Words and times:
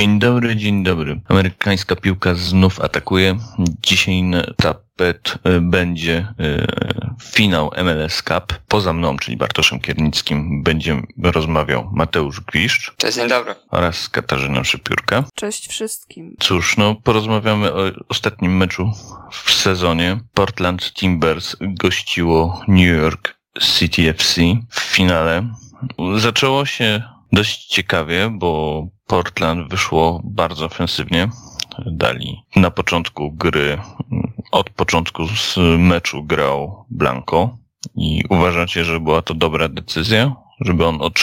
Dzień 0.00 0.18
dobry, 0.18 0.56
dzień 0.56 0.82
dobry. 0.84 1.20
Amerykańska 1.28 1.96
piłka 1.96 2.34
znów 2.34 2.80
atakuje. 2.80 3.36
Dzisiaj 3.82 4.22
na 4.22 4.42
tapet 4.56 5.38
e, 5.44 5.60
będzie 5.60 6.26
e, 6.40 6.66
finał 7.22 7.70
MLS 7.84 8.22
Cup. 8.22 8.60
Poza 8.68 8.92
mną, 8.92 9.16
czyli 9.16 9.36
Bartoszem 9.36 9.80
Kiernickim, 9.80 10.62
będzie 10.62 11.02
rozmawiał 11.22 11.90
Mateusz 11.92 12.40
Gwiszcz. 12.40 12.94
Cześć, 12.96 13.16
dzień 13.16 13.28
dobry. 13.28 13.54
Oraz 13.70 14.08
Katarzyna 14.08 14.64
Szypiórka. 14.64 15.24
Cześć 15.34 15.68
wszystkim. 15.68 16.36
Cóż, 16.38 16.76
no 16.76 16.94
porozmawiamy 16.94 17.72
o 17.72 17.78
ostatnim 18.08 18.56
meczu 18.56 18.90
w 19.32 19.52
sezonie. 19.52 20.20
Portland 20.34 20.92
Timbers 20.92 21.56
gościło 21.60 22.60
New 22.68 22.96
York 22.98 23.36
City 23.60 24.08
FC 24.08 24.40
w 24.70 24.80
finale. 24.80 25.48
Zaczęło 26.16 26.66
się 26.66 27.02
dość 27.32 27.66
ciekawie, 27.66 28.30
bo 28.32 28.82
Portland 29.06 29.70
wyszło 29.70 30.20
bardzo 30.24 30.64
ofensywnie. 30.64 31.28
Dali 31.86 32.42
na 32.56 32.70
początku 32.70 33.32
gry, 33.32 33.78
od 34.52 34.70
początku 34.70 35.26
z 35.28 35.56
meczu 35.78 36.24
grał 36.24 36.84
Blanco 36.90 37.56
i 37.94 38.24
uważacie, 38.30 38.84
że 38.84 39.00
była 39.00 39.22
to 39.22 39.34
dobra 39.34 39.68
decyzja? 39.68 40.36
Żeby 40.60 40.86
on 40.86 41.02
od, 41.02 41.14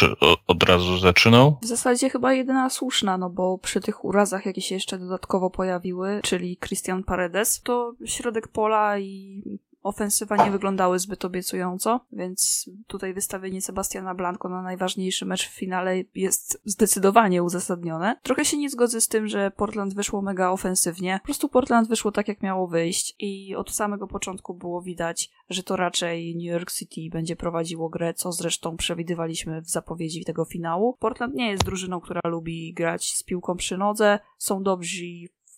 od 0.48 0.64
razu 0.64 0.98
zaczynał? 0.98 1.58
W 1.62 1.66
zasadzie 1.66 2.10
chyba 2.10 2.34
jedyna 2.34 2.70
słuszna, 2.70 3.18
no 3.18 3.30
bo 3.30 3.58
przy 3.58 3.82
tych 3.82 4.06
urazach, 4.06 4.46
jakie 4.46 4.62
się 4.62 4.76
jeszcze 4.76 5.00
dodatkowo 5.00 5.50
pojawiły, 5.50 6.20
czyli 6.24 6.58
Christian 6.58 7.04
Paredes, 7.04 7.62
to 7.62 7.94
środek 8.06 8.48
pola 8.48 9.00
i 9.00 9.42
ofensywa 9.84 10.46
nie 10.46 10.52
wyglądały 10.52 11.00
zbyt 11.00 11.26
obiecująco, 11.26 12.06
więc 12.12 12.70
tutaj 12.88 13.14
wystawienie 13.14 13.62
Sebastiana 13.62 14.16
Blanco 14.16 14.50
na 14.50 14.62
najważniejszy 14.62 15.26
mecz 15.26 15.50
w 15.50 15.54
finale 15.54 16.04
jest 16.16 16.62
zdecydowanie 16.66 17.44
uzasadnione. 17.44 18.20
Trochę 18.24 18.46
się 18.46 18.58
nie 18.58 18.70
zgodzę 18.70 19.02
z 19.02 19.08
tym, 19.08 19.28
że 19.28 19.52
Portland 19.52 19.94
wyszło 19.94 20.22
mega 20.22 20.50
ofensywnie. 20.50 21.20
Po 21.22 21.26
prostu 21.26 21.50
Portland 21.50 21.90
wyszło 21.90 22.12
tak, 22.12 22.28
jak 22.28 22.42
miało 22.42 22.68
wyjść 22.68 23.16
i 23.20 23.56
od 23.56 23.72
samego 23.72 24.08
początku 24.08 24.54
było 24.54 24.82
widać, 24.82 25.32
że 25.50 25.64
to 25.64 25.76
raczej 25.76 26.36
New 26.36 26.46
York 26.46 26.72
City 26.72 27.02
będzie 27.12 27.36
prowadziło 27.36 27.90
grę, 27.90 28.14
co 28.14 28.32
zresztą 28.32 28.78
przewidywaliśmy 28.78 29.62
w 29.62 29.70
zapowiedzi 29.70 30.26
tego 30.26 30.46
finału. 30.46 30.98
Portland 31.00 31.36
nie 31.36 31.52
jest 31.52 31.64
drużyną, 31.64 32.02
która 32.02 32.22
lubi 32.26 32.74
grać 32.74 33.14
z 33.16 33.24
piłką 33.24 33.56
przy 33.56 33.78
nodze, 33.78 34.20
są 34.38 34.64
dobrzy 34.64 35.04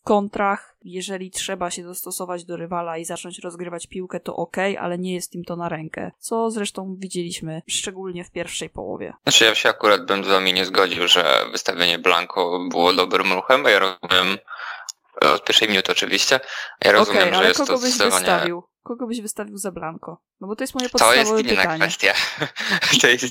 kontrach, 0.05 0.75
jeżeli 0.83 1.31
trzeba 1.31 1.71
się 1.71 1.83
dostosować 1.83 2.45
do 2.45 2.57
rywala 2.57 2.97
i 2.97 3.05
zacząć 3.05 3.39
rozgrywać 3.39 3.87
piłkę, 3.87 4.19
to 4.19 4.35
ok, 4.35 4.57
ale 4.79 4.97
nie 4.97 5.13
jest 5.13 5.35
im 5.35 5.43
to 5.43 5.55
na 5.55 5.69
rękę. 5.69 6.11
Co 6.19 6.51
zresztą 6.51 6.95
widzieliśmy 6.99 7.61
szczególnie 7.67 8.23
w 8.23 8.31
pierwszej 8.31 8.69
połowie. 8.69 9.13
Znaczy 9.23 9.45
ja 9.45 9.55
się 9.55 9.69
akurat 9.69 10.05
bym 10.05 10.23
z 10.23 10.27
wami 10.27 10.53
nie 10.53 10.65
zgodził, 10.65 11.07
że 11.07 11.45
wystawienie 11.51 11.99
Blanco 11.99 12.59
było 12.69 12.93
dobrym 12.93 13.33
ruchem, 13.33 13.63
bo 13.63 13.69
ja 13.69 13.79
rozumiem 13.79 14.37
od 15.21 15.43
pierwszej 15.43 15.69
minuty 15.69 15.91
oczywiście. 15.91 16.39
Ja 16.81 16.91
rozumiem, 16.91 17.27
okay, 17.27 17.35
że 17.35 17.47
jest 17.47 17.59
kogo 17.59 17.73
to 17.73 17.79
byś 17.79 17.97
wystawił? 17.97 18.63
Kogo 18.83 19.07
byś 19.07 19.21
wystawił 19.21 19.57
za 19.57 19.71
Blanco? 19.71 20.17
No 20.41 20.47
bo 20.47 20.55
to 20.55 20.63
jest 20.63 20.75
moje 20.75 20.89
podstawowe 20.89 21.43
pytanie. 21.43 21.43
To 21.51 21.57
jest 21.57 21.67
inna 21.67 21.77
kwestia. 21.77 22.13
to 23.01 23.07
jest... 23.07 23.25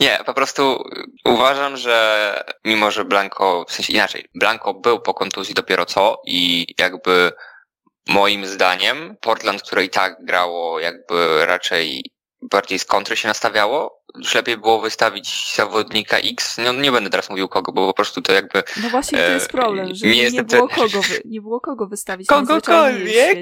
Nie, 0.00 0.18
po 0.26 0.34
prostu 0.34 0.84
uważam, 1.24 1.76
że 1.76 2.44
mimo, 2.64 2.90
że 2.90 3.04
Blanco, 3.04 3.64
w 3.68 3.72
sensie 3.72 3.92
inaczej, 3.92 4.28
Blanco 4.34 4.74
był 4.74 5.00
po 5.00 5.14
kontuzji 5.14 5.54
dopiero 5.54 5.86
co 5.86 6.20
i 6.26 6.66
jakby 6.78 7.32
moim 8.08 8.46
zdaniem 8.46 9.16
Portland, 9.20 9.62
które 9.62 9.84
i 9.84 9.90
tak 9.90 10.16
grało 10.24 10.80
jakby 10.80 11.46
raczej 11.46 12.04
bardziej 12.50 12.78
z 12.78 12.84
kontry 12.84 13.16
się 13.16 13.28
nastawiało, 13.28 14.03
już 14.18 14.34
lepiej 14.34 14.56
było 14.56 14.80
wystawić 14.80 15.54
zawodnika 15.56 16.18
X. 16.18 16.58
No, 16.64 16.72
nie 16.72 16.92
będę 16.92 17.10
teraz 17.10 17.30
mówił 17.30 17.48
kogo, 17.48 17.72
bo 17.72 17.86
po 17.86 17.94
prostu 17.94 18.22
to 18.22 18.32
jakby... 18.32 18.62
No 18.82 18.88
właśnie 18.88 19.18
to 19.18 19.32
jest 19.32 19.48
problem, 19.48 19.94
że 19.94 20.06
nie, 20.06 20.30
nie 20.30 20.42
było, 20.42 20.68
kogo 20.68 21.02
wy, 21.02 21.22
nie 21.24 21.40
było 21.40 21.60
kogo 21.60 21.86
wystawić 21.86 22.28
Kogokolwiek! 22.28 23.38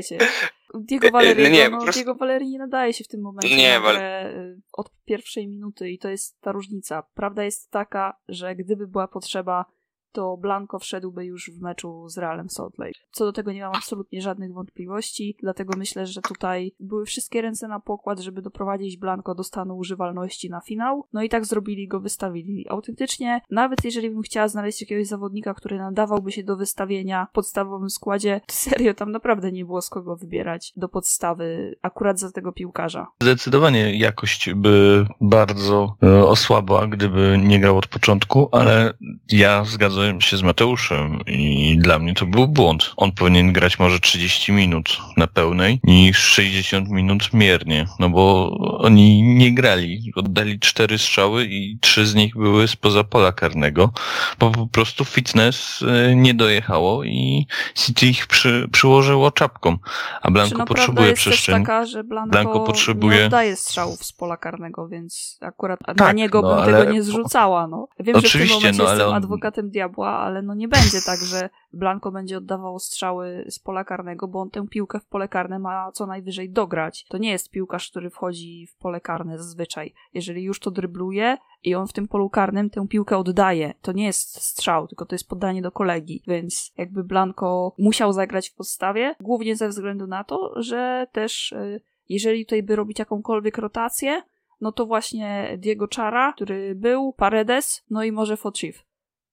Diego 0.75 1.11
Valerio, 1.11 1.49
nie, 1.49 1.69
no, 1.69 1.83
prostu... 1.83 1.99
Diego 1.99 2.15
Valerii 2.15 2.51
nie 2.51 2.59
nadaje 2.59 2.93
się 2.93 3.05
w 3.05 3.09
tym 3.09 3.21
momencie 3.21 3.57
nie, 3.57 3.79
y, 3.79 4.61
od 4.73 4.91
pierwszej 5.05 5.49
minuty 5.49 5.91
i 5.91 5.99
to 5.99 6.09
jest 6.09 6.41
ta 6.41 6.53
różnica. 6.53 7.03
Prawda 7.15 7.45
jest 7.45 7.71
taka, 7.71 8.17
że 8.29 8.57
gdyby 8.57 8.87
była 8.87 9.09
potrzeba 9.09 9.65
to 10.13 10.37
Blanco 10.37 10.79
wszedłby 10.79 11.25
już 11.25 11.51
w 11.51 11.61
meczu 11.61 12.09
z 12.09 12.19
Realem 12.19 12.51
Salt 12.51 12.79
Lake. 12.79 12.99
Co 13.11 13.25
do 13.25 13.33
tego 13.33 13.53
nie 13.53 13.63
mam 13.63 13.75
absolutnie 13.77 14.23
żadnych 14.23 14.53
wątpliwości, 14.53 15.37
dlatego 15.43 15.79
myślę, 15.79 16.07
że 16.07 16.23
tutaj 16.23 16.73
były 16.81 17.07
wszystkie 17.07 17.43
ręce 17.43 17.69
na 17.69 17.81
pokład, 17.81 18.21
żeby 18.21 18.43
doprowadzić 18.43 18.97
Blanco 18.97 19.35
do 19.35 19.45
stanu 19.45 19.77
używalności 19.77 20.51
na 20.51 20.61
finał. 20.61 21.07
No 21.13 21.23
i 21.23 21.29
tak 21.29 21.47
zrobili 21.47 21.89
go, 21.89 22.01
wystawili. 22.01 22.67
Autentycznie, 22.69 23.41
nawet 23.51 23.85
jeżeli 23.85 24.11
bym 24.11 24.23
chciała 24.23 24.49
znaleźć 24.49 24.81
jakiegoś 24.81 25.07
zawodnika, 25.07 25.55
który 25.55 25.79
nadawałby 25.79 26.33
się 26.33 26.43
do 26.43 26.57
wystawienia 26.57 27.27
w 27.31 27.35
podstawowym 27.35 27.91
składzie, 27.91 28.41
serio, 28.51 28.95
tam 28.95 29.13
naprawdę 29.13 29.53
nie 29.53 29.65
było 29.65 29.83
z 29.83 29.91
kogo 29.91 30.17
wybierać 30.17 30.73
do 30.77 30.89
podstawy 30.89 31.77
akurat 31.83 32.21
za 32.21 32.33
tego 32.33 32.53
piłkarza. 32.53 33.07
Zdecydowanie 33.23 33.99
jakość 33.99 34.51
by 34.55 35.07
bardzo 35.21 35.97
e, 36.03 36.27
osłabła, 36.27 36.87
gdyby 36.87 37.41
nie 37.45 37.61
grał 37.61 37.79
od 37.79 37.87
początku, 37.87 38.49
ale 38.53 38.95
ja 39.29 39.65
zgadzam 39.65 40.02
się 40.21 40.37
z 40.37 40.43
Mateuszem 40.43 41.21
i 41.27 41.77
dla 41.79 41.99
mnie 41.99 42.15
to 42.15 42.27
był 42.27 42.49
błąd. 42.49 42.93
On 42.97 43.13
powinien 43.13 43.53
grać 43.53 43.79
może 43.79 44.01
30 44.01 44.53
minut 44.53 44.99
na 45.17 45.27
pełnej 45.27 45.81
niż 45.85 46.19
60 46.19 46.89
minut 46.89 47.33
miernie, 47.33 47.87
no 47.99 48.09
bo 48.09 48.51
oni 48.79 49.23
nie 49.23 49.55
grali. 49.55 50.13
Oddali 50.17 50.61
cztery 50.61 50.99
strzały 50.99 51.45
i 51.45 51.79
trzy 51.81 52.07
z 52.07 52.15
nich 52.15 52.37
były 52.37 52.69
spoza 52.69 53.05
pola 53.05 53.33
karnego, 53.33 53.93
bo 54.39 54.51
po 54.51 54.67
prostu 54.67 55.05
fitness 55.05 55.83
e, 55.83 56.17
nie 56.17 56.35
dojechało 56.35 57.05
i 57.05 57.47
City 57.75 58.07
ich 58.07 58.27
przy, 58.27 58.69
przyłożyło 58.73 59.31
czapką. 59.31 59.77
A 60.23 60.31
Blanco 60.31 60.59
no, 60.59 60.65
potrzebuje 60.65 61.13
przestrzeni. 61.13 61.67
taka, 61.67 61.87
że 61.87 62.05
Blanco, 62.05 62.31
Blanco 62.31 62.61
potrzebuje... 62.61 63.19
nie 63.19 63.27
oddaje 63.27 63.57
strzałów 63.57 64.05
z 64.05 64.13
pola 64.13 64.37
karnego, 64.37 64.89
więc 64.89 65.39
akurat 65.41 65.81
tak, 65.87 65.97
na 65.97 66.13
niego 66.13 66.43
no, 66.43 66.49
bym 66.49 66.59
ale... 66.59 66.79
tego 66.79 66.93
nie 66.93 67.03
zrzucała. 67.03 67.67
No. 67.67 67.89
Wiem, 68.01 68.17
Oczywiście, 68.17 68.39
że 68.39 68.45
w 68.45 68.49
tym 68.49 68.55
momencie 68.55 68.83
no, 68.83 68.89
ale 68.89 68.99
jestem 68.99 69.15
adwokatem 69.15 69.71
diabła, 69.71 69.92
diabła, 69.93 70.19
ale 70.19 70.43
no 70.43 70.55
nie 70.55 70.69
będzie 70.69 70.99
tak, 71.07 71.21
że 71.21 71.51
Blanco 71.73 72.13
będzie 72.13 72.39
oddawał 72.39 72.79
strzały 72.79 73.45
z 73.51 73.59
pola 73.59 73.85
karnego, 73.85 74.29
bo 74.29 74.41
on 74.41 74.51
tę 74.51 74.67
piłkę 74.69 75.01
w 75.01 75.07
pole 75.07 75.29
karne 75.29 75.59
ma 75.59 75.93
co 75.93 76.07
najwyżej 76.07 76.51
dograć. 76.51 77.05
To 77.09 77.19
nie 77.19 77.31
jest 77.31 77.51
piłkarz, 77.51 77.91
który 77.91 78.11
wchodzi 78.11 78.67
w 78.67 78.77
pole 78.77 79.01
karne 79.01 79.39
zazwyczaj. 79.39 79.95
Jeżeli 80.15 80.43
już 80.43 80.61
to 80.61 80.71
drybluje 80.71 81.37
i 81.65 81.75
on 81.75 81.87
w 81.87 81.93
tym 81.93 82.09
polu 82.09 82.31
karnym 82.31 82.71
tę 82.71 82.89
piłkę 82.89 83.19
oddaje, 83.19 83.75
to 83.83 83.93
nie 83.93 84.05
jest 84.05 84.43
strzał, 84.43 84.89
tylko 84.89 85.07
to 85.07 85.15
jest 85.15 85.29
poddanie 85.29 85.63
do 85.63 85.73
kolegi, 85.73 86.23
więc 86.27 86.73
jakby 86.77 87.05
Blanco 87.05 87.75
musiał 87.79 88.13
zagrać 88.13 88.49
w 88.49 88.55
podstawie, 88.55 89.15
głównie 89.21 89.57
ze 89.57 89.69
względu 89.69 90.07
na 90.07 90.25
to, 90.25 90.53
że 90.57 91.07
też 91.13 91.53
y, 91.53 91.81
jeżeli 92.09 92.47
tutaj 92.47 92.63
by 92.63 92.77
robić 92.77 92.99
jakąkolwiek 92.99 93.59
rotację, 93.59 94.23
no 94.61 94.73
to 94.73 94.87
właśnie 94.87 95.59
Diego 95.59 95.89
Chara, 95.97 96.33
który 96.33 96.75
był, 96.75 97.13
Paredes, 97.13 97.85
no 97.91 98.05
i 98.05 98.13
może 98.13 98.37
Fochiv 98.37 98.85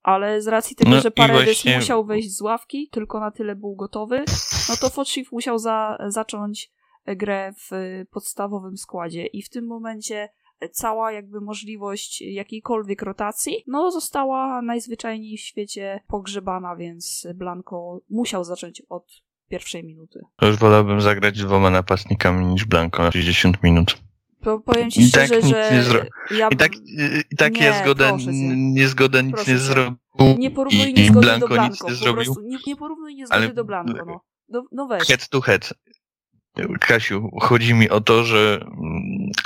ale 0.09 0.41
z 0.41 0.47
racji 0.47 0.75
tego, 0.75 0.91
no 0.91 1.01
że 1.01 1.11
Paredes 1.11 1.45
właśnie... 1.45 1.75
musiał 1.75 2.05
wejść 2.05 2.37
z 2.37 2.41
ławki, 2.41 2.89
tylko 2.91 3.19
na 3.19 3.31
tyle 3.31 3.55
był 3.55 3.75
gotowy, 3.75 4.23
no 4.69 4.75
to 4.81 4.89
Fotshift 4.89 5.31
musiał 5.31 5.59
za, 5.59 5.97
zacząć 6.07 6.71
grę 7.05 7.53
w 7.57 7.69
podstawowym 8.11 8.77
składzie 8.77 9.25
i 9.25 9.41
w 9.41 9.49
tym 9.49 9.67
momencie 9.67 10.29
cała 10.71 11.11
jakby 11.11 11.41
możliwość 11.41 12.21
jakiejkolwiek 12.21 13.01
rotacji, 13.01 13.63
no 13.67 13.91
została 13.91 14.61
najzwyczajniej 14.61 15.37
w 15.37 15.41
świecie 15.41 15.99
pogrzebana, 16.07 16.75
więc 16.75 17.27
Blanco 17.35 17.99
musiał 18.09 18.43
zacząć 18.43 18.81
od 18.89 19.05
pierwszej 19.49 19.83
minuty. 19.83 20.19
Już 20.41 20.57
wolałbym 20.57 21.01
zagrać 21.01 21.37
dwoma 21.39 21.69
napastnikami 21.69 22.45
niż 22.45 22.65
Blanco 22.65 23.03
na 23.03 23.11
60 23.11 23.63
minut. 23.63 24.08
To 24.41 24.59
powiem 24.59 24.91
ci 24.91 25.01
I 25.01 25.11
tak 25.11 25.25
szczerze, 25.25 25.71
że 25.71 25.83
zro... 25.83 25.99
ja 26.31 26.47
I 26.51 26.57
tak, 26.57 26.71
i 27.31 27.35
tak 27.35 27.53
nie, 27.53 27.61
niezgoda, 27.61 28.11
niezgoda 28.55 29.21
nic 29.21 29.47
nie 29.47 29.57
zrobił. 29.57 29.97
Nie 30.37 30.51
porównuj 30.51 30.93
niezgody 30.93 31.25
Blanco 31.25 31.47
do 31.47 31.55
Blanco. 31.55 31.89
Nic 31.89 31.99
nie, 31.99 32.05
zrobił. 32.05 32.35
nie, 32.43 32.57
nie 32.67 32.75
porównuj 32.75 33.15
niezgody 33.15 33.43
Ale... 33.43 33.53
do 33.53 33.65
Blanco. 33.65 34.05
No. 34.05 34.21
No, 34.49 34.63
no 34.71 34.87
weź. 34.87 35.07
Head 35.07 35.29
to 35.29 35.41
head. 35.41 35.73
Kasiu, 36.79 37.29
chodzi 37.41 37.73
mi 37.73 37.89
o 37.89 38.01
to, 38.01 38.23
że 38.23 38.65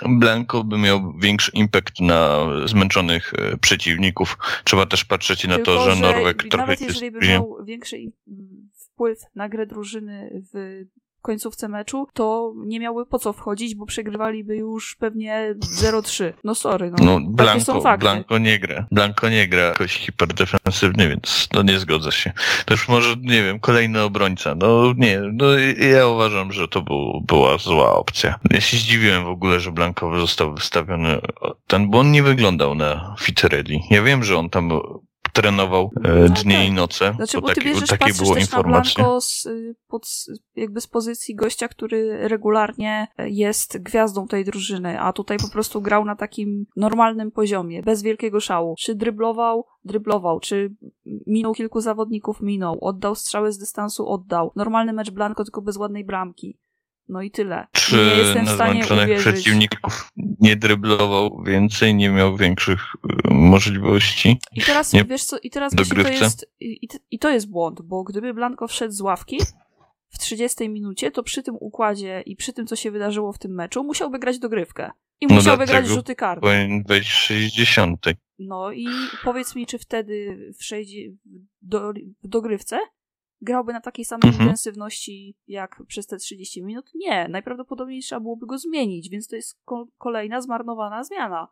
Blanco 0.10 0.64
by 0.64 0.78
miał 0.78 1.14
większy 1.18 1.52
impact 1.52 2.00
na 2.00 2.48
zmęczonych 2.66 3.34
e, 3.34 3.58
przeciwników. 3.58 4.38
Trzeba 4.64 4.86
też 4.86 5.06
patrzeć 5.06 5.48
na 5.48 5.56
Tylko, 5.56 5.76
to, 5.76 5.92
że 5.92 6.02
Norweg 6.02 6.44
trochę 6.44 6.58
Nawet 6.58 6.82
jeżeli 6.82 7.12
by 7.12 7.20
miał 7.28 7.58
większy 7.64 7.98
wpływ 8.74 9.20
na 9.36 9.50
grę 9.50 9.66
drużyny 9.66 10.44
w 10.54 10.84
końcówce 11.24 11.68
meczu, 11.68 12.08
to 12.14 12.54
nie 12.56 12.80
miały 12.80 13.06
po 13.06 13.20
co 13.20 13.34
wchodzić, 13.34 13.76
bo 13.76 13.86
przegrywaliby 13.86 14.56
już 14.56 14.96
pewnie 14.96 15.56
0-3. 15.82 16.34
No 16.44 16.56
sorry, 16.56 16.92
no. 16.92 17.06
no 17.06 17.20
Blanco, 17.30 17.66
są 17.66 17.82
fakty. 17.82 18.04
Blanco 18.04 18.38
nie 18.38 18.60
gra. 18.60 18.86
Blanco 18.92 19.30
nie 19.30 19.48
gra 19.48 19.62
jakoś 19.62 19.94
hiperdefensywnie, 19.98 21.10
więc 21.10 21.48
no 21.54 21.64
nie 21.64 21.80
zgodzę 21.80 22.12
się. 22.12 22.32
To 22.66 22.74
już 22.74 22.90
może, 22.90 23.16
nie 23.22 23.44
wiem, 23.44 23.60
kolejny 23.60 24.02
obrońca. 24.02 24.56
No 24.56 24.94
nie, 24.98 25.22
no 25.34 25.46
ja 25.94 26.08
uważam, 26.08 26.52
że 26.52 26.68
to 26.68 26.82
był, 26.82 27.22
była 27.28 27.58
zła 27.58 27.96
opcja. 27.96 28.40
Ja 28.52 28.62
się 28.62 28.78
zdziwiłem 28.78 29.24
w 29.24 29.28
ogóle, 29.28 29.60
że 29.60 29.72
Blanko 29.72 30.20
został 30.20 30.54
wystawiony 30.54 31.20
ten, 31.68 31.90
bo 31.90 32.00
on 32.00 32.12
nie 32.12 32.24
wyglądał 32.24 32.76
na 32.76 33.16
fit 33.20 33.44
ready. 33.44 33.80
Ja 33.90 34.04
wiem, 34.04 34.24
że 34.24 34.38
on 34.38 34.50
tam 34.50 34.72
trenował 35.34 35.92
e, 36.04 36.10
no 36.10 36.30
dnie 36.30 36.56
tak. 36.56 36.68
i 36.68 36.72
noce. 36.72 37.14
Znaczy, 37.16 37.42
bo 37.42 37.48
ty 37.48 37.56
takie, 37.56 37.68
bierzesz, 37.68 37.90
takie 37.90 38.14
było 38.14 38.38
informacje. 38.38 39.04
Na 39.04 39.22
z, 39.22 39.48
pod, 39.88 40.08
jakby 40.56 40.82
z 40.82 40.88
pozycji 40.88 41.36
gościa, 41.36 41.68
który 41.68 42.28
regularnie 42.28 43.08
jest 43.18 43.78
gwiazdą 43.78 44.28
tej 44.28 44.46
drużyny, 44.46 45.00
a 45.00 45.14
tutaj 45.14 45.38
po 45.38 45.50
prostu 45.50 45.82
grał 45.82 46.06
na 46.06 46.16
takim 46.16 46.66
normalnym 46.76 47.32
poziomie, 47.32 47.84
bez 47.84 48.02
wielkiego 48.02 48.40
szału. 48.40 48.76
Czy 48.80 48.96
dryblował, 48.96 49.66
dryblował, 49.86 50.40
czy 50.40 50.76
minął 51.28 51.54
kilku 51.54 51.82
zawodników, 51.82 52.42
minął, 52.42 52.78
oddał 52.82 53.16
strzały 53.16 53.52
z 53.52 53.58
dystansu, 53.58 54.08
oddał. 54.08 54.52
Normalny 54.56 54.94
mecz 54.94 55.12
Blanco, 55.12 55.44
tylko 55.44 55.62
bez 55.62 55.78
ładnej 55.78 56.06
bramki. 56.06 56.58
No 57.10 57.22
i 57.22 57.32
tyle. 57.32 57.68
Czy 57.72 57.96
nie 57.96 58.16
jestem 58.16 58.46
w 58.46 58.50
stanie 58.50 58.86
uwierzyć. 58.86 59.18
przeciwników 59.20 60.10
nie 60.40 60.56
dryblował 60.56 61.44
więcej, 61.44 61.96
nie 61.96 62.10
miał 62.10 62.38
większych 62.38 62.82
y, 62.82 63.34
możliwości? 63.34 64.40
I 64.52 64.62
teraz, 64.62 64.94
nie, 64.94 65.04
wiesz 65.04 65.24
co, 65.24 65.38
i 65.44 65.50
teraz 65.50 65.74
to 65.76 66.10
jest, 66.10 66.52
i, 66.60 66.88
i 67.12 67.20
to 67.20 67.30
jest 67.30 67.50
błąd, 67.50 67.82
bo 67.82 68.04
gdyby 68.04 68.34
Blanco 68.34 68.68
wszedł 68.68 68.94
z 68.94 69.02
ławki 69.02 69.40
w 70.10 70.20
30 70.20 70.70
minucie, 70.70 71.12
to 71.12 71.24
przy 71.24 71.44
tym 71.44 71.56
układzie 71.60 72.24
i 72.26 72.36
przy 72.36 72.54
tym, 72.54 72.68
co 72.68 72.76
się 72.76 72.92
wydarzyło 72.92 73.34
w 73.34 73.40
tym 73.40 73.52
meczu, 73.52 73.84
musiałby 73.84 74.20
grać 74.20 74.40
dogrywkę. 74.40 74.92
I 75.22 75.28
no 75.28 75.36
musiałby 75.36 75.66
grać 75.66 75.88
rzuty 75.88 76.16
karne. 76.16 76.42
Powinien 76.42 76.84
być 76.84 77.04
w 77.04 77.14
60. 77.14 78.06
No 78.40 78.72
i 78.72 78.88
powiedz 79.24 79.56
mi, 79.56 79.66
czy 79.66 79.80
wtedy 79.80 80.38
w, 80.60 80.64
60, 80.64 81.20
do, 81.62 81.94
w 82.24 82.28
dogrywce 82.28 82.80
grałby 83.44 83.74
na 83.74 83.82
takiej 83.82 84.06
samej 84.06 84.30
mhm. 84.30 84.44
intensywności 84.44 85.38
jak 85.48 85.84
przez 85.88 86.08
te 86.08 86.18
30 86.18 86.64
minut? 86.64 86.92
Nie, 86.96 87.28
najprawdopodobniej 87.28 88.02
trzeba 88.02 88.20
byłoby 88.20 88.46
go 88.46 88.58
zmienić, 88.58 89.10
więc 89.10 89.28
to 89.28 89.36
jest 89.36 89.60
ko 89.66 89.88
kolejna 89.98 90.42
zmarnowana 90.42 91.04
zmiana. 91.04 91.48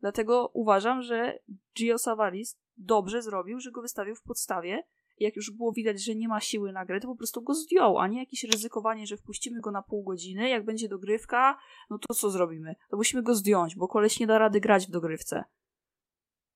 Dlatego 0.00 0.50
uważam, 0.54 1.02
że 1.02 1.38
Gio 1.78 1.98
Savaris 1.98 2.58
dobrze 2.76 3.22
zrobił, 3.22 3.60
że 3.60 3.70
go 3.70 3.82
wystawił 3.82 4.14
w 4.14 4.22
podstawie. 4.22 4.82
Jak 5.18 5.36
już 5.36 5.50
było 5.50 5.72
widać, 5.72 6.04
że 6.04 6.14
nie 6.14 6.28
ma 6.28 6.40
siły 6.40 6.72
na 6.72 6.84
grę, 6.84 7.00
to 7.00 7.08
po 7.08 7.16
prostu 7.16 7.42
go 7.42 7.54
zdjął, 7.54 7.98
a 7.98 8.06
nie 8.06 8.18
jakieś 8.18 8.44
ryzykowanie, 8.44 9.06
że 9.06 9.16
wpuścimy 9.16 9.60
go 9.60 9.70
na 9.70 9.82
pół 9.82 10.04
godziny, 10.04 10.48
jak 10.48 10.64
będzie 10.64 10.88
dogrywka, 10.88 11.58
no 11.90 11.98
to 11.98 12.14
co 12.14 12.30
zrobimy? 12.30 12.74
To 12.90 12.96
musimy 12.96 13.22
go 13.22 13.34
zdjąć, 13.34 13.76
bo 13.76 13.88
koleś 13.88 14.20
nie 14.20 14.26
da 14.26 14.38
rady 14.38 14.60
grać 14.60 14.86
w 14.86 14.90
dogrywce. 14.90 15.44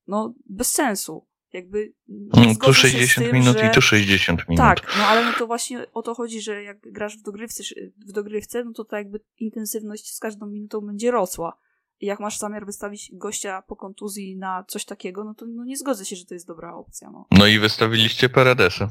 No, 0.07 0.35
bez 0.47 0.73
sensu. 0.73 1.27
Jakby 1.55 1.93
mm, 2.37 2.57
tu 2.57 2.75
60 2.75 3.27
tym, 3.27 3.37
minut 3.41 3.59
że... 3.59 3.67
i 3.67 3.71
tu 3.71 3.83
60 3.83 4.49
minut. 4.49 4.59
Tak, 4.59 4.97
no 4.99 5.05
ale 5.05 5.25
no 5.25 5.33
to 5.39 5.47
właśnie 5.47 5.93
o 5.93 6.03
to 6.03 6.15
chodzi, 6.15 6.41
że 6.41 6.63
jak 6.63 6.81
grasz 6.81 7.19
w 7.19 7.23
dogrywce, 7.23 7.63
w 8.07 8.13
dogrywce 8.13 8.65
no 8.65 8.73
to 8.73 8.85
ta 8.85 8.99
jakby 8.99 9.21
intensywność 9.39 10.15
z 10.15 10.21
każdą 10.21 10.47
minutą 10.47 10.81
będzie 10.81 11.11
rosła. 11.11 11.59
I 12.01 12.07
jak 12.07 12.21
masz 12.21 12.39
zamiar 12.39 12.67
wystawić 12.67 13.11
gościa 13.13 13.63
po 13.63 13.77
kontuzji 13.77 14.37
na 14.37 14.65
coś 14.69 14.85
takiego, 14.85 15.25
no 15.25 15.35
to 15.35 15.47
no 15.47 15.65
nie 15.65 15.77
zgodzę 15.77 16.05
się, 16.05 16.17
że 16.17 16.25
to 16.25 16.35
jest 16.35 16.47
dobra 16.47 16.75
opcja. 16.75 17.11
No, 17.11 17.27
no 17.31 17.47
i 17.47 17.59
wystawiliście 17.59 18.29
Paredesa. 18.29 18.89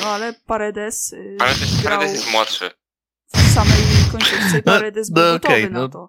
No 0.00 0.06
ale 0.06 0.32
Paredes. 0.46 1.12
Yy, 1.12 1.36
Paredes, 1.38 1.82
Paredes 1.84 2.12
jest 2.12 2.32
młodszy. 2.32 2.70
W 3.34 3.54
samej 3.54 3.82
końcówce 4.12 4.56
no, 4.66 4.72
Paredes 4.72 5.10
no, 5.10 5.14
był 5.14 5.24
no, 5.24 5.32
gotowy 5.32 5.54
okay, 5.54 5.70
na 5.70 5.80
no. 5.80 5.88
to. 5.88 6.08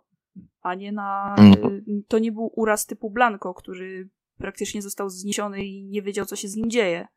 A 0.62 0.76
nie 0.76 0.92
na. 0.92 1.36
Yy, 1.38 2.04
to 2.08 2.20
nie 2.20 2.32
był 2.32 2.52
uraz 2.56 2.86
typu 2.86 3.10
Blanco, 3.10 3.54
który 3.54 4.10
praktycznie 4.38 4.82
został 4.82 5.10
zniesiony 5.10 5.66
i 5.66 5.84
nie 5.84 6.02
wiedział, 6.02 6.26
co 6.26 6.36
się 6.36 6.48
z 6.48 6.56
nim 6.56 6.70
dzieje. 6.70 7.08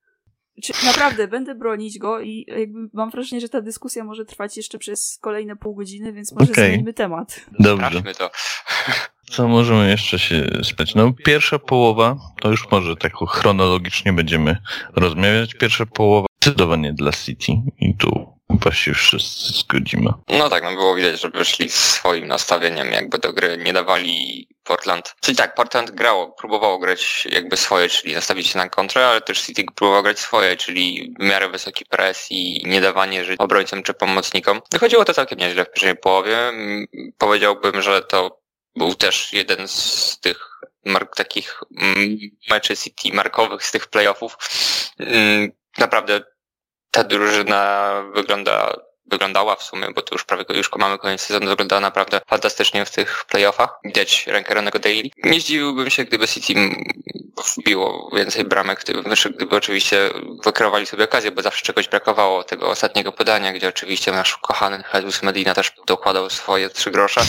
Czy 0.62 0.73
naprawdę 0.87 1.29
będę 1.29 1.55
bronić 1.55 1.99
go 1.99 2.20
i 2.20 2.44
jakby 2.49 2.79
mam 2.93 3.11
wrażenie, 3.11 3.41
że 3.41 3.49
ta 3.49 3.61
dyskusja 3.61 4.05
może 4.05 4.25
trwać 4.25 4.56
jeszcze 4.56 4.79
przez 4.79 5.19
kolejne 5.20 5.56
pół 5.56 5.75
godziny, 5.75 6.12
więc 6.12 6.32
może 6.32 6.53
okay. 6.53 6.67
zmieńmy 6.67 6.94
temat. 6.94 7.47
Dobrze. 7.59 8.03
to. 8.03 8.31
Co 9.31 9.49
możemy 9.49 9.91
jeszcze 9.91 10.19
się 10.19 10.47
spać? 10.62 10.94
No, 10.94 11.12
pierwsza 11.25 11.59
połowa, 11.59 12.17
to 12.41 12.50
już 12.50 12.70
może 12.70 12.97
tak 12.97 13.12
chronologicznie 13.29 14.12
będziemy 14.12 14.56
rozmawiać. 14.97 15.55
Pierwsza 15.55 15.87
połowa 15.87 16.26
zdecydowanie 16.43 16.93
dla 16.93 17.12
City 17.12 17.53
i 17.81 17.94
tu 17.97 18.38
Chyba 18.50 18.73
się 18.73 18.95
wszyscy 18.95 19.53
zgodzimy. 19.53 20.11
No 20.29 20.49
tak, 20.49 20.62
no 20.65 20.71
było 20.71 20.95
widać, 20.95 21.21
że 21.21 21.29
wyszli 21.29 21.71
swoim 21.71 22.27
nastawieniem 22.27 22.93
jakby 22.93 23.19
do 23.19 23.33
gry, 23.33 23.59
nie 23.59 23.73
dawali 23.73 24.49
Portland. 24.65 25.15
Czyli 25.21 25.37
tak, 25.37 25.55
Portland 25.55 25.91
grało, 25.91 26.33
próbowało 26.33 26.79
grać 26.79 27.29
jakby 27.31 27.56
swoje, 27.56 27.89
czyli 27.89 28.15
nastawić 28.15 28.47
się 28.47 28.59
na 28.59 28.69
kontrę, 28.69 29.09
ale 29.09 29.21
też 29.21 29.43
City 29.43 29.65
próbował 29.75 30.03
grać 30.03 30.19
swoje, 30.19 30.56
czyli 30.56 31.15
w 31.21 31.23
miarę 31.23 31.49
wysoki 31.49 31.85
pres 31.85 32.27
i 32.31 32.62
nie 32.67 32.81
dawanie 32.81 33.25
żyć 33.25 33.37
obrońcom 33.41 33.83
czy 33.83 33.95
pomocnikom. 33.95 34.61
Wychodziło 34.73 35.05
to 35.05 35.15
całkiem 35.15 35.39
nieźle 35.39 35.65
w 35.65 35.73
pierwszej 35.73 35.97
połowie. 35.97 36.53
Powiedziałbym, 37.19 37.83
że 37.83 38.03
to 38.03 38.41
był 38.77 38.94
też 38.94 39.33
jeden 39.33 39.69
z 39.69 40.21
tych 40.21 40.61
mark, 40.85 41.17
takich 41.17 41.61
meczy 42.51 42.77
City 42.77 43.12
markowych 43.12 43.65
z 43.65 43.73
tych 43.73 43.87
playoffów. 43.87 44.39
Mm, 44.99 45.53
naprawdę 45.79 46.21
ta 46.90 47.05
drużyna 47.05 47.93
wygląda, 48.14 48.76
wyglądała 49.06 49.56
w 49.56 49.62
sumie, 49.62 49.87
bo 49.94 50.02
to 50.02 50.14
już 50.14 50.25
prawie 50.25 50.44
już 50.49 50.70
mamy 50.76 50.99
koniec 50.99 51.20
sezonu, 51.20 51.46
wyglądała 51.46 51.81
naprawdę 51.81 52.20
fantastycznie 52.26 52.85
w 52.85 52.90
tych 52.90 53.25
playoffach. 53.25 53.79
Widać 53.85 54.26
rękę 54.26 54.55
Renego 54.55 54.79
Daily. 54.79 55.11
Nie 55.25 55.40
zdziwiłbym 55.40 55.90
się, 55.90 56.05
gdyby 56.05 56.29
City 56.29 56.55
wbiło 57.56 58.11
więcej 58.17 58.44
bramek, 58.44 58.81
gdyby, 58.81 59.02
znaczy, 59.02 59.31
gdyby 59.31 59.56
oczywiście 59.56 60.11
wykreowali 60.44 60.87
sobie 60.87 61.05
okazję, 61.05 61.31
bo 61.31 61.43
zawsze 61.43 61.67
czegoś 61.67 61.88
brakowało 61.88 62.44
tego 62.44 62.69
ostatniego 62.69 63.12
podania, 63.12 63.52
gdzie 63.52 63.69
oczywiście 63.69 64.12
nasz 64.12 64.37
kochany 64.37 64.84
Jesus 64.94 65.23
Medina 65.23 65.55
też 65.55 65.73
dokładał 65.87 66.31
swoje 66.31 66.70
trzy 66.70 66.91
grosze. 66.91 67.20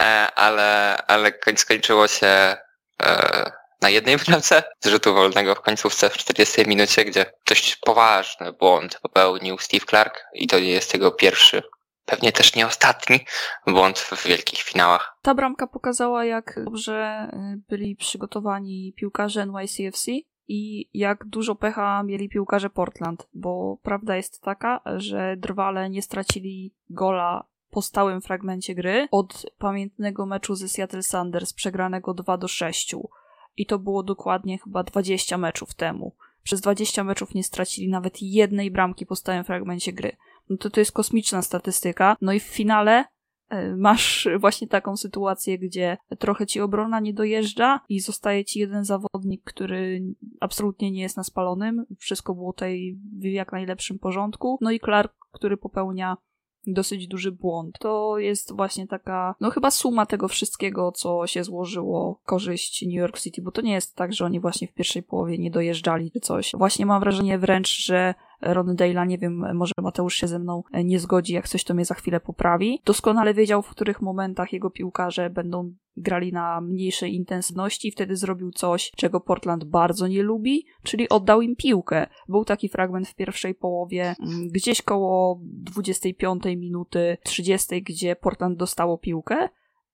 E, 0.00 0.32
ale, 0.34 0.96
ale 1.06 1.32
skończyło 1.56 2.08
się 2.08 2.56
e, 3.02 3.52
na 3.82 3.90
jednej 3.90 4.16
bramce 4.26 4.62
z 4.80 4.88
rzutu 4.88 5.14
wolnego 5.14 5.54
w 5.54 5.60
końcówce 5.60 6.10
w 6.10 6.16
40 6.16 6.68
minucie, 6.68 7.04
gdzie 7.04 7.26
dość 7.48 7.76
poważny 7.76 8.52
błąd 8.52 8.98
popełnił 9.02 9.58
Steve 9.58 9.86
Clark 9.86 10.24
i 10.34 10.46
to 10.46 10.58
nie 10.58 10.70
jest 10.70 10.94
jego 10.94 11.10
pierwszy, 11.10 11.62
pewnie 12.04 12.32
też 12.32 12.56
nie 12.56 12.66
ostatni 12.66 13.20
błąd 13.66 13.98
w 13.98 14.26
wielkich 14.26 14.58
finałach. 14.58 15.16
Ta 15.22 15.34
bramka 15.34 15.66
pokazała, 15.66 16.24
jak 16.24 16.60
dobrze 16.64 17.28
y, 17.32 17.62
byli 17.68 17.96
przygotowani 17.96 18.94
piłkarze 18.96 19.46
NYCFC 19.46 20.10
i 20.48 20.88
jak 20.94 21.24
dużo 21.24 21.54
pecha 21.54 22.02
mieli 22.02 22.28
piłkarze 22.28 22.70
Portland, 22.70 23.28
bo 23.34 23.76
prawda 23.82 24.16
jest 24.16 24.42
taka, 24.42 24.80
że 24.96 25.36
drwale 25.36 25.90
nie 25.90 26.02
stracili 26.02 26.74
gola 26.90 27.50
po 27.70 27.82
stałym 27.82 28.20
fragmencie 28.20 28.74
gry 28.74 29.08
od 29.10 29.46
pamiętnego 29.58 30.26
meczu 30.26 30.54
ze 30.54 30.68
Seattle 30.68 31.02
Sanders 31.02 31.52
przegranego 31.52 32.14
2 32.14 32.36
do 32.36 32.48
6 32.48 32.94
i 33.56 33.66
to 33.66 33.78
było 33.78 34.02
dokładnie 34.02 34.58
chyba 34.58 34.82
20 34.82 35.38
meczów 35.38 35.74
temu. 35.74 36.14
Przez 36.42 36.60
20 36.60 37.04
meczów 37.04 37.34
nie 37.34 37.44
stracili 37.44 37.88
nawet 37.88 38.22
jednej 38.22 38.70
bramki 38.70 39.06
po 39.06 39.16
stałym 39.16 39.44
fragmencie 39.44 39.92
gry. 39.92 40.16
No 40.50 40.56
to 40.56 40.70
to 40.70 40.80
jest 40.80 40.92
kosmiczna 40.92 41.42
statystyka. 41.42 42.16
No 42.20 42.32
i 42.32 42.40
w 42.40 42.44
finale 42.44 43.04
e, 43.48 43.76
masz 43.76 44.28
właśnie 44.40 44.68
taką 44.68 44.96
sytuację, 44.96 45.58
gdzie 45.58 45.96
trochę 46.18 46.46
ci 46.46 46.60
obrona 46.60 47.00
nie 47.00 47.14
dojeżdża 47.14 47.80
i 47.88 48.00
zostaje 48.00 48.44
ci 48.44 48.58
jeden 48.58 48.84
zawodnik, 48.84 49.44
który 49.44 50.02
absolutnie 50.40 50.90
nie 50.90 51.02
jest 51.02 51.16
na 51.16 51.24
spalonym. 51.24 51.86
Wszystko 51.98 52.34
było 52.34 52.52
tutaj 52.52 52.98
w 53.18 53.24
jak 53.24 53.52
najlepszym 53.52 53.98
porządku. 53.98 54.58
No 54.60 54.70
i 54.70 54.80
Clark, 54.80 55.12
który 55.32 55.56
popełnia 55.56 56.16
dosyć 56.66 57.06
duży 57.08 57.32
błąd. 57.32 57.78
To 57.78 58.18
jest 58.18 58.56
właśnie 58.56 58.86
taka, 58.86 59.34
no 59.40 59.50
chyba 59.50 59.70
suma 59.70 60.06
tego 60.06 60.28
wszystkiego, 60.28 60.92
co 60.92 61.26
się 61.26 61.44
złożyło 61.44 62.20
korzyść 62.24 62.82
New 62.82 62.94
York 62.94 63.20
City, 63.20 63.42
bo 63.42 63.50
to 63.52 63.60
nie 63.60 63.72
jest 63.72 63.96
tak, 63.96 64.12
że 64.12 64.24
oni 64.24 64.40
właśnie 64.40 64.68
w 64.68 64.74
pierwszej 64.74 65.02
połowie 65.02 65.38
nie 65.38 65.50
dojeżdżali 65.50 66.10
czy 66.10 66.20
coś. 66.20 66.52
Właśnie 66.54 66.86
mam 66.86 67.00
wrażenie 67.00 67.38
wręcz, 67.38 67.84
że 67.84 68.14
Ron 68.42 68.76
Dale'a, 68.76 69.06
nie 69.06 69.18
wiem, 69.18 69.56
może 69.56 69.72
Mateusz 69.82 70.14
się 70.14 70.28
ze 70.28 70.38
mną 70.38 70.62
nie 70.84 70.98
zgodzi, 70.98 71.34
jak 71.34 71.48
coś 71.48 71.64
to 71.64 71.74
mnie 71.74 71.84
za 71.84 71.94
chwilę 71.94 72.20
poprawi. 72.20 72.80
Doskonale 72.84 73.34
wiedział, 73.34 73.62
w 73.62 73.70
których 73.70 74.02
momentach 74.02 74.52
jego 74.52 74.70
piłkarze 74.70 75.30
będą 75.30 75.74
grali 75.96 76.32
na 76.32 76.60
mniejszej 76.60 77.14
intensywności 77.14 77.90
wtedy 77.90 78.16
zrobił 78.16 78.50
coś, 78.50 78.90
czego 78.96 79.20
Portland 79.20 79.64
bardzo 79.64 80.06
nie 80.06 80.22
lubi, 80.22 80.66
czyli 80.82 81.08
oddał 81.08 81.42
im 81.42 81.56
piłkę. 81.56 82.06
Był 82.28 82.44
taki 82.44 82.68
fragment 82.68 83.08
w 83.08 83.14
pierwszej 83.14 83.54
połowie, 83.54 84.14
mm, 84.20 84.48
gdzieś 84.48 84.82
koło 84.82 85.40
25 85.42 86.56
minuty 86.56 87.16
30, 87.24 87.82
gdzie 87.82 88.16
Portland 88.16 88.58
dostało 88.58 88.98
piłkę 88.98 89.48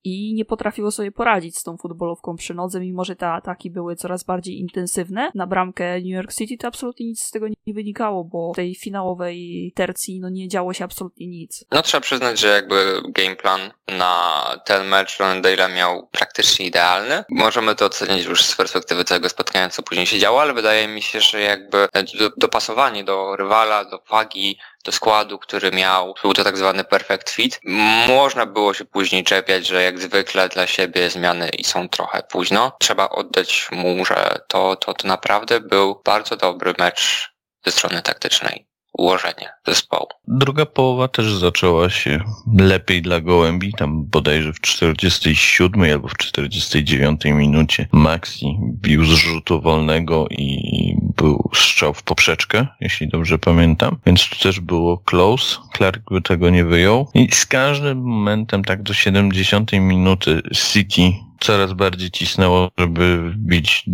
i 0.07 0.35
nie 0.35 0.45
potrafiło 0.45 0.91
sobie 0.91 1.13
poradzić 1.13 1.59
z 1.59 1.63
tą 1.63 1.77
futbolówką 1.77 2.37
przy 2.37 2.55
nodze, 2.55 2.81
mimo 2.81 3.05
że 3.05 3.17
te 3.17 3.29
ataki 3.29 3.71
były 3.71 3.97
coraz 3.97 4.25
bardziej 4.25 4.59
intensywne. 4.59 5.31
Na 5.35 5.47
bramkę 5.47 5.95
New 5.95 6.07
York 6.07 6.35
City 6.35 6.57
to 6.57 6.69
absolutnie 6.69 7.07
nic 7.07 7.23
z 7.23 7.31
tego 7.31 7.49
nie 7.49 7.75
wynikało, 7.75 8.25
bo 8.25 8.53
w 8.53 8.57
tej 8.57 8.75
finałowej 8.75 9.73
tercji 9.75 10.21
no 10.21 10.29
nie 10.29 10.49
działo 10.49 10.73
się 10.73 10.85
absolutnie 10.85 11.27
nic. 11.27 11.65
No 11.71 11.83
trzeba 11.83 12.01
przyznać, 12.01 12.41
że 12.41 12.49
jakby 12.49 13.03
game 13.09 13.37
plan 13.37 13.61
na 13.89 14.43
ten 14.65 14.89
mecz 14.89 15.19
Dale 15.19 15.75
miał 15.75 16.09
praktycznie 16.13 16.67
idealny. 16.67 17.25
Możemy 17.31 17.75
to 17.75 17.87
ocenić 17.87 18.25
już 18.25 18.45
z 18.45 18.57
perspektywy 18.57 19.05
całego 19.05 19.29
spotkania, 19.29 19.69
co 19.69 19.83
później 19.83 20.07
się 20.07 20.19
działo, 20.19 20.41
ale 20.41 20.55
wydaje 20.55 20.89
mi 20.89 21.03
się, 21.03 21.21
że 21.21 21.41
jakby 21.41 21.89
dopasowanie 22.37 23.05
do 23.05 23.37
rywala, 23.37 23.85
do 23.85 24.03
wagi 24.11 24.59
do 24.87 24.93
składu, 24.93 25.39
który 25.39 25.71
miał, 25.71 26.15
był 26.23 26.33
to 26.33 26.45
tak 26.45 26.59
zwany 26.59 26.85
perfect 26.85 27.31
fit. 27.31 27.61
Można 28.09 28.47
było 28.47 28.75
się 28.75 28.85
później 28.85 29.25
czepiać, 29.25 29.67
że 29.67 29.83
jak 29.83 29.96
zwykle 30.01 30.49
dla 30.49 30.67
siebie 30.67 31.11
zmiany 31.11 31.49
i 31.49 31.65
są 31.65 31.89
trochę 31.89 32.23
późno. 32.23 32.77
Trzeba 32.81 33.09
oddać 33.09 33.69
mu, 33.73 34.05
że 34.05 34.39
to, 34.49 34.77
to, 34.77 34.95
to 34.95 35.09
naprawdę 35.09 35.61
był 35.61 36.03
bardzo 36.05 36.37
dobry 36.37 36.75
mecz 36.79 37.33
ze 37.67 37.73
strony 37.73 38.03
taktycznej 38.03 38.67
ułożenie 38.99 39.49
zespołu. 39.67 40.07
Druga 40.29 40.67
połowa 40.67 41.09
też 41.09 41.35
zaczęła 41.35 41.91
się 41.91 42.21
lepiej 42.59 43.03
dla 43.03 43.21
Gołębi, 43.21 43.73
tam 43.73 44.05
bodajże 44.05 44.53
w 44.53 44.61
47 44.61 45.93
albo 45.93 46.09
w 46.09 46.17
49 46.17 47.25
minucie 47.25 47.89
Maxi 47.93 48.59
bił 48.63 49.05
z 49.05 49.09
rzutu 49.09 49.61
wolnego 49.61 50.27
i 50.31 50.97
był 51.17 51.51
strzał 51.55 51.95
w 51.95 52.03
poprzeczkę, 52.03 52.67
jeśli 52.81 53.09
dobrze 53.09 53.39
pamiętam, 53.39 53.97
więc 54.07 54.29
tu 54.29 54.39
też 54.39 54.61
było 54.61 54.99
close, 54.99 55.57
Clark 55.77 56.03
by 56.11 56.23
tego 56.23 56.51
nie 56.51 56.65
wyjął 56.65 57.09
i 57.15 57.29
z 57.33 57.47
każdym 57.47 57.99
momentem 57.99 58.65
tak 58.65 58.83
do 58.83 58.95
70 58.95 59.73
minuty 59.73 60.43
City 60.73 61.13
coraz 61.41 61.73
bardziej 61.73 62.11
cisnęło, 62.11 62.71
żeby 62.79 63.35
bić 63.37 63.85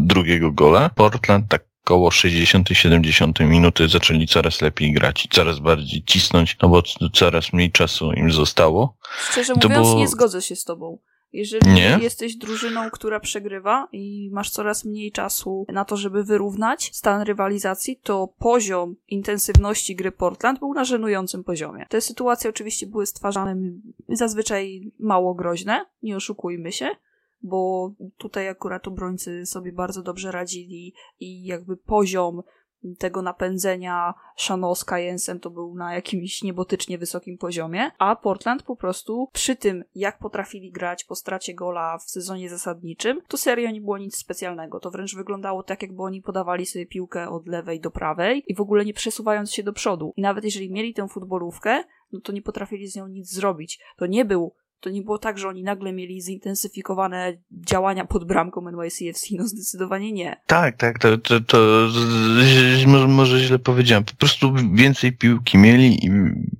drugiego 0.00 0.52
gola. 0.52 0.88
Portland 0.88 1.48
tak 1.48 1.73
koło 1.84 2.08
60-70 2.08 3.46
minuty 3.46 3.88
zaczęli 3.88 4.26
coraz 4.26 4.60
lepiej 4.60 4.92
grać 4.92 5.24
i 5.24 5.28
coraz 5.28 5.58
bardziej 5.58 6.02
cisnąć, 6.02 6.56
no 6.62 6.68
bo 6.68 6.82
coraz 7.12 7.52
mniej 7.52 7.72
czasu 7.72 8.12
im 8.12 8.32
zostało. 8.32 8.96
Szczerze 9.30 9.54
mówiąc, 9.54 9.88
było... 9.88 9.98
nie 9.98 10.08
zgodzę 10.08 10.42
się 10.42 10.56
z 10.56 10.64
tobą. 10.64 10.98
Jeżeli 11.34 11.72
nie? 11.72 11.98
jesteś 12.02 12.36
drużyną, 12.36 12.90
która 12.90 13.20
przegrywa 13.20 13.88
i 13.92 14.30
masz 14.32 14.50
coraz 14.50 14.84
mniej 14.84 15.12
czasu 15.12 15.66
na 15.72 15.84
to, 15.84 15.96
żeby 15.96 16.24
wyrównać 16.24 16.90
stan 16.92 17.22
rywalizacji, 17.22 18.00
to 18.02 18.28
poziom 18.38 18.96
intensywności 19.08 19.96
gry 19.96 20.12
Portland 20.12 20.58
był 20.58 20.74
na 20.74 20.84
żenującym 20.84 21.44
poziomie. 21.44 21.86
Te 21.88 22.00
sytuacje 22.00 22.50
oczywiście 22.50 22.86
były 22.86 23.06
stwarzane 23.06 23.56
zazwyczaj 24.08 24.92
mało 24.98 25.34
groźne, 25.34 25.86
nie 26.02 26.16
oszukujmy 26.16 26.72
się, 26.72 26.90
bo 27.44 27.92
tutaj 28.18 28.48
akurat 28.48 28.88
obrońcy 28.88 29.46
sobie 29.46 29.72
bardzo 29.72 30.02
dobrze 30.02 30.32
radzili 30.32 30.94
i 31.20 31.44
jakby 31.44 31.76
poziom 31.76 32.42
tego 32.98 33.22
napędzenia 33.22 34.14
Shano 34.36 34.74
z 34.74 34.84
Cayensem 34.84 35.40
to 35.40 35.50
był 35.50 35.74
na 35.74 35.94
jakimś 35.94 36.42
niebotycznie 36.42 36.98
wysokim 36.98 37.38
poziomie, 37.38 37.90
a 37.98 38.16
Portland 38.16 38.62
po 38.62 38.76
prostu 38.76 39.28
przy 39.32 39.56
tym, 39.56 39.84
jak 39.94 40.18
potrafili 40.18 40.70
grać 40.70 41.04
po 41.04 41.14
stracie 41.14 41.54
gola 41.54 41.98
w 41.98 42.10
sezonie 42.10 42.50
zasadniczym, 42.50 43.20
to 43.28 43.36
serio 43.36 43.70
nie 43.70 43.80
było 43.80 43.98
nic 43.98 44.16
specjalnego. 44.16 44.80
To 44.80 44.90
wręcz 44.90 45.16
wyglądało 45.16 45.62
tak, 45.62 45.82
jakby 45.82 46.02
oni 46.02 46.22
podawali 46.22 46.66
sobie 46.66 46.86
piłkę 46.86 47.28
od 47.28 47.46
lewej 47.46 47.80
do 47.80 47.90
prawej 47.90 48.42
i 48.46 48.54
w 48.54 48.60
ogóle 48.60 48.84
nie 48.84 48.94
przesuwając 48.94 49.52
się 49.52 49.62
do 49.62 49.72
przodu. 49.72 50.12
I 50.16 50.22
nawet 50.22 50.44
jeżeli 50.44 50.70
mieli 50.70 50.94
tę 50.94 51.08
futbolówkę, 51.08 51.84
no 52.12 52.20
to 52.20 52.32
nie 52.32 52.42
potrafili 52.42 52.88
z 52.88 52.96
nią 52.96 53.08
nic 53.08 53.30
zrobić. 53.30 53.80
To 53.96 54.06
nie 54.06 54.24
był 54.24 54.54
to 54.84 54.90
nie 54.90 55.02
było 55.02 55.18
tak, 55.18 55.38
że 55.38 55.48
oni 55.48 55.62
nagle 55.62 55.92
mieli 55.92 56.22
zintensyfikowane 56.22 57.36
działania 57.50 58.04
pod 58.04 58.24
bramką 58.24 58.70
NYCFC, 58.70 59.26
no 59.38 59.46
zdecydowanie 59.46 60.12
nie. 60.12 60.36
Tak, 60.46 60.76
tak, 60.76 60.98
to, 60.98 61.18
to, 61.18 61.40
to 61.40 61.58
może, 62.86 63.08
może 63.08 63.38
źle 63.38 63.58
powiedziałem. 63.58 64.04
Po 64.04 64.14
prostu 64.14 64.54
więcej 64.72 65.12
piłki 65.12 65.58
mieli 65.58 66.06
i 66.06 66.10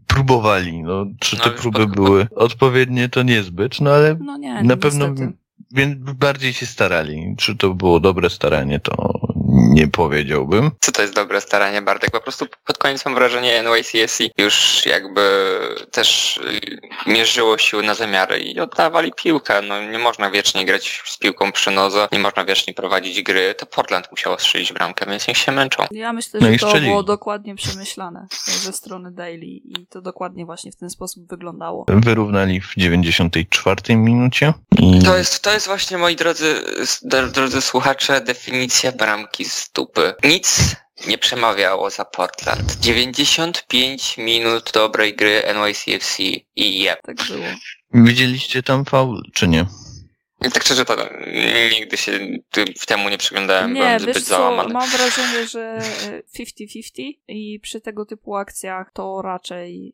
próbowali. 0.07 0.83
No, 0.83 1.07
czy 1.21 1.37
te 1.37 1.51
no, 1.51 1.57
próby 1.57 1.87
były 1.87 2.27
odpowiednie, 2.37 3.09
to 3.09 3.23
niezbyt, 3.23 3.81
no 3.81 3.91
ale 3.91 4.17
no 4.21 4.37
nie, 4.37 4.63
na 4.63 4.77
pewno 4.77 5.15
więc 5.71 5.97
bardziej 5.99 6.53
się 6.53 6.67
starali. 6.67 7.35
Czy 7.39 7.57
to 7.57 7.71
było 7.71 8.01
dobre 8.01 8.31
staranie, 8.31 8.81
to 8.81 9.21
nie 9.55 9.89
powiedziałbym. 9.89 10.71
Co 10.81 10.93
to 10.93 11.03
jest 11.03 11.15
dobre 11.15 11.41
staranie, 11.41 11.83
Bartek? 11.83 12.11
Po 12.11 12.21
prostu 12.21 12.47
pod 12.67 12.79
koniec 12.79 13.05
mam 13.05 13.15
wrażenie 13.15 13.63
NYCSC 13.63 14.21
już 14.39 14.87
jakby 14.87 15.23
też 15.91 16.41
mierzyło 17.07 17.59
siły 17.59 17.83
na 17.83 17.95
zamiary 17.95 18.39
i 18.39 18.61
oddawali 18.61 19.13
piłkę. 19.17 19.63
No 19.63 19.91
nie 19.91 19.99
można 19.99 20.31
wiecznie 20.31 20.65
grać 20.65 21.03
z 21.05 21.19
piłką 21.19 21.53
przy 21.53 21.71
nodze, 21.71 22.09
nie 22.13 22.19
można 22.19 22.45
wiecznie 22.45 22.75
prowadzić 22.75 23.23
gry. 23.23 23.55
To 23.59 23.67
Portland 23.67 24.11
musiało 24.11 24.39
strzelić 24.39 24.73
bramkę, 24.73 25.07
więc 25.07 25.29
niech 25.29 25.37
się 25.37 25.53
męczą. 25.53 25.85
Ja 25.91 26.13
myślę, 26.13 26.41
że 26.41 26.51
no 26.51 26.59
to 26.59 26.81
było 26.81 27.03
dokładnie 27.03 27.55
przemyślane 27.55 28.27
ze 28.47 28.73
strony 28.73 29.13
Daily 29.13 29.47
i 29.47 29.87
to 29.91 30.01
dokładnie 30.01 30.47
właśnie 30.47 30.73
w 30.73 30.77
ten 30.77 30.91
sposób 30.91 31.29
wyglądało. 31.29 31.85
Wyrównali 31.89 32.61
w 32.61 32.73
94 32.77 33.97
minucie. 33.97 34.53
I... 34.79 35.03
To, 35.05 35.17
jest, 35.17 35.44
to 35.45 35.53
jest 35.53 35.67
właśnie, 35.67 35.99
moi 35.99 36.17
drodzy, 36.17 36.65
drodzy 37.33 37.61
słuchacze, 37.61 38.21
definicja 38.21 38.93
bramki 38.93 39.45
z 39.45 39.71
dupy. 39.73 40.15
Nic 40.25 40.77
nie 41.07 41.19
przemawiało 41.19 41.91
za 41.91 42.05
Portland. 42.05 42.77
95 42.81 44.19
minut 44.19 44.71
dobrej 44.75 45.17
gry 45.17 45.43
NYCFC 45.55 46.21
i 46.57 46.79
jeb. 46.79 47.01
Tak 47.03 47.17
było. 47.17 47.47
Widzieliście 47.95 48.63
tam 48.63 48.85
faul, 48.85 49.23
czy 49.35 49.49
nie? 49.49 49.67
Tak 50.53 50.65
szczerze, 50.65 50.85
to 50.85 50.97
nigdy 51.73 51.97
się 51.97 52.21
w 52.81 52.87
temu 52.87 53.09
nie 53.09 53.19
przyglądałem, 53.19 53.73
nie, 53.73 53.81
byłem 53.81 54.01
zbyt 54.01 54.25
załamany. 54.25 54.75
mam 54.75 54.91
wrażenie, 54.91 55.47
że 55.47 55.81
50-50 56.39 57.13
i 57.29 57.61
przy 57.63 57.81
tego 57.81 58.05
typu 58.05 58.37
akcjach 58.37 58.91
to 58.93 59.23
raczej 59.23 59.93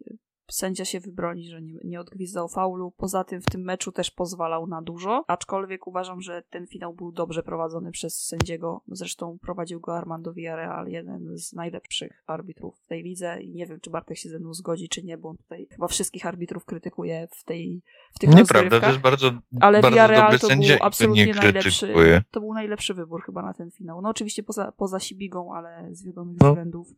sędzia 0.51 0.85
się 0.85 1.01
wybroni, 1.01 1.49
że 1.49 1.63
nie, 1.63 1.75
nie 1.85 2.01
odgwizdał 2.01 2.49
faulu. 2.49 2.91
Poza 2.91 3.25
tym 3.25 3.43
w 3.43 3.51
tym 3.51 3.61
meczu 3.61 3.93
też 3.93 4.11
pozwalał 4.11 4.67
na 4.67 4.83
dużo, 4.83 5.25
aczkolwiek 5.27 5.87
uważam, 5.87 6.21
że 6.21 6.43
ten 6.51 6.67
finał 6.67 6.95
był 6.95 7.13
dobrze 7.13 7.43
prowadzony 7.43 7.91
przez 7.93 8.27
sędziego. 8.27 8.83
Zresztą 8.89 9.39
prowadził 9.43 9.81
go 9.81 9.97
Armando 9.97 10.33
Villarreal, 10.33 10.89
jeden 10.89 11.39
z 11.39 11.53
najlepszych 11.53 12.23
arbitrów 12.27 12.79
w 12.79 12.87
tej 12.87 13.03
lidze 13.03 13.43
i 13.43 13.51
nie 13.51 13.67
wiem, 13.67 13.81
czy 13.81 13.91
Bartek 13.91 14.19
się 14.19 14.29
ze 14.29 14.39
mną 14.39 14.55
zgodzi, 14.55 14.89
czy 14.89 15.03
nie, 15.03 15.19
bo 15.19 15.29
on 15.29 15.37
tutaj 15.37 15.67
chyba 15.71 15.89
wszystkich 15.89 16.27
arbitrów 16.27 16.65
krytykuje 16.65 17.29
w 17.31 17.45
tej 17.45 17.83
w 18.13 18.19
tych 18.19 18.35
Nieprawda, 18.35 18.81
to 18.81 18.87
jest 18.87 18.99
bardzo 18.99 19.33
Ale 19.61 19.81
bardzo 19.81 19.91
Villarreal 19.91 20.39
to 20.39 20.49
był 20.49 20.57
absolutnie 20.81 21.35
najlepszy, 21.35 21.95
to 22.31 22.41
był 22.41 22.55
najlepszy 22.55 22.95
wybór 22.95 23.23
chyba 23.23 23.43
na 23.43 23.55
ten 23.55 23.71
finał. 23.71 24.03
No 24.03 24.09
oczywiście 24.09 24.43
poza, 24.43 24.73
poza 24.73 25.01
Sibigą, 25.01 25.55
ale 25.55 25.89
z 25.93 26.05
wiadomych 26.05 26.37
no. 26.41 26.49
względów 26.49 26.89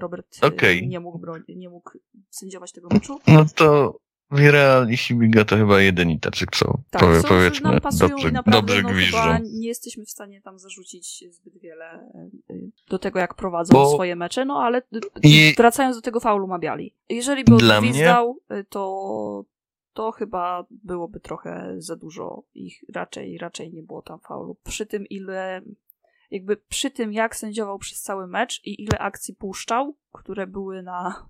Robert 0.00 0.38
okay. 0.42 0.82
nie, 0.86 1.00
mógł 1.00 1.20
nie 1.48 1.68
mógł 1.68 1.90
sędziować 2.30 2.72
tego 2.72 2.88
meczu. 2.92 3.20
No 3.26 3.46
to 3.54 3.98
Villarreal 4.32 4.90
i 4.90 4.96
Sibiga 4.96 5.44
to 5.44 5.56
chyba 5.56 5.80
jedyni 5.80 6.20
tacy, 6.20 6.46
co 6.52 6.78
tak, 6.90 7.00
powie, 7.00 7.22
powiedzmy 7.28 7.70
nam 7.70 7.80
dobrze, 7.98 8.28
i 8.28 8.32
naprawdę, 8.32 8.60
dobrze 8.60 8.82
no, 8.82 8.88
gwiżdżą. 8.88 9.38
nie 9.42 9.68
jesteśmy 9.68 10.04
w 10.04 10.10
stanie 10.10 10.40
tam 10.42 10.58
zarzucić 10.58 11.24
zbyt 11.30 11.58
wiele 11.58 12.08
y, 12.50 12.70
do 12.88 12.98
tego, 12.98 13.18
jak 13.18 13.34
prowadzą 13.34 13.72
Bo... 13.72 13.94
swoje 13.94 14.16
mecze, 14.16 14.44
no 14.44 14.62
ale 14.62 14.82
I... 15.22 15.54
wracając 15.56 15.96
do 15.96 16.02
tego 16.02 16.20
faulu 16.20 16.46
Mabiali. 16.46 16.94
Jeżeli 17.08 17.44
by 17.44 17.54
odgwizdał, 17.54 18.38
mnie... 18.50 18.64
to 18.68 19.44
to 19.92 20.12
chyba 20.12 20.66
byłoby 20.70 21.20
trochę 21.20 21.74
za 21.78 21.96
dużo 21.96 22.42
ich 22.54 22.84
raczej, 22.94 23.38
raczej 23.38 23.72
nie 23.72 23.82
było 23.82 24.02
tam 24.02 24.20
faulu. 24.20 24.56
Przy 24.64 24.86
tym, 24.86 25.06
ile 25.06 25.62
jakby 26.32 26.56
przy 26.56 26.90
tym, 26.90 27.12
jak 27.12 27.36
sędziował 27.36 27.78
przez 27.78 28.02
cały 28.02 28.26
mecz 28.26 28.60
i 28.64 28.82
ile 28.82 28.98
akcji 28.98 29.34
puszczał, 29.34 29.96
które 30.12 30.46
były 30.46 30.82
na 30.82 31.28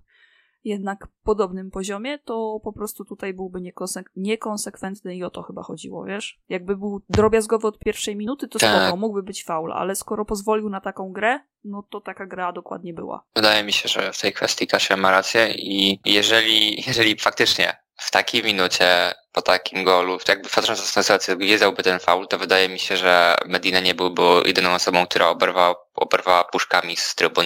jednak 0.63 1.07
podobnym 1.23 1.71
poziomie, 1.71 2.19
to 2.19 2.59
po 2.63 2.73
prostu 2.73 3.05
tutaj 3.05 3.33
byłby 3.33 3.61
niekonsek 3.61 4.11
niekonsekwentny 4.15 5.15
i 5.15 5.23
o 5.23 5.29
to 5.29 5.41
chyba 5.41 5.63
chodziło, 5.63 6.05
wiesz? 6.05 6.39
Jakby 6.49 6.77
był 6.77 7.01
drobiazgowy 7.09 7.67
od 7.67 7.79
pierwszej 7.79 8.15
minuty, 8.15 8.47
to 8.47 8.59
tak. 8.59 8.81
spoko, 8.81 8.97
mógłby 8.97 9.23
być 9.23 9.43
faul, 9.43 9.71
ale 9.71 9.95
skoro 9.95 10.25
pozwolił 10.25 10.69
na 10.69 10.81
taką 10.81 11.11
grę, 11.11 11.39
no 11.63 11.83
to 11.89 12.01
taka 12.01 12.25
gra 12.25 12.51
dokładnie 12.51 12.93
była. 12.93 13.25
Wydaje 13.35 13.63
mi 13.63 13.73
się, 13.73 13.89
że 13.89 14.13
w 14.13 14.21
tej 14.21 14.33
kwestii 14.33 14.67
Kasia 14.67 14.97
ma 14.97 15.11
rację 15.11 15.53
i 15.57 15.99
jeżeli, 16.05 16.83
jeżeli 16.87 17.15
faktycznie 17.19 17.82
w 17.97 18.11
takiej 18.11 18.43
minucie, 18.43 19.13
po 19.31 19.41
takim 19.41 19.83
golu, 19.83 20.19
jakby 20.27 20.49
patrząc 20.49 20.95
na 20.95 21.03
sytuację, 21.03 21.37
wiedziałby 21.37 21.83
ten 21.83 21.99
faul, 21.99 22.27
to 22.27 22.37
wydaje 22.37 22.69
mi 22.69 22.79
się, 22.79 22.97
że 22.97 23.35
Medina 23.45 23.79
nie 23.79 23.95
byłby 23.95 24.21
jedyną 24.45 24.73
osobą, 24.73 25.05
która 25.05 25.27
oberwała, 25.27 25.75
oberwała 25.95 26.43
puszkami 26.43 26.95
z 26.95 27.15
trybun. 27.15 27.45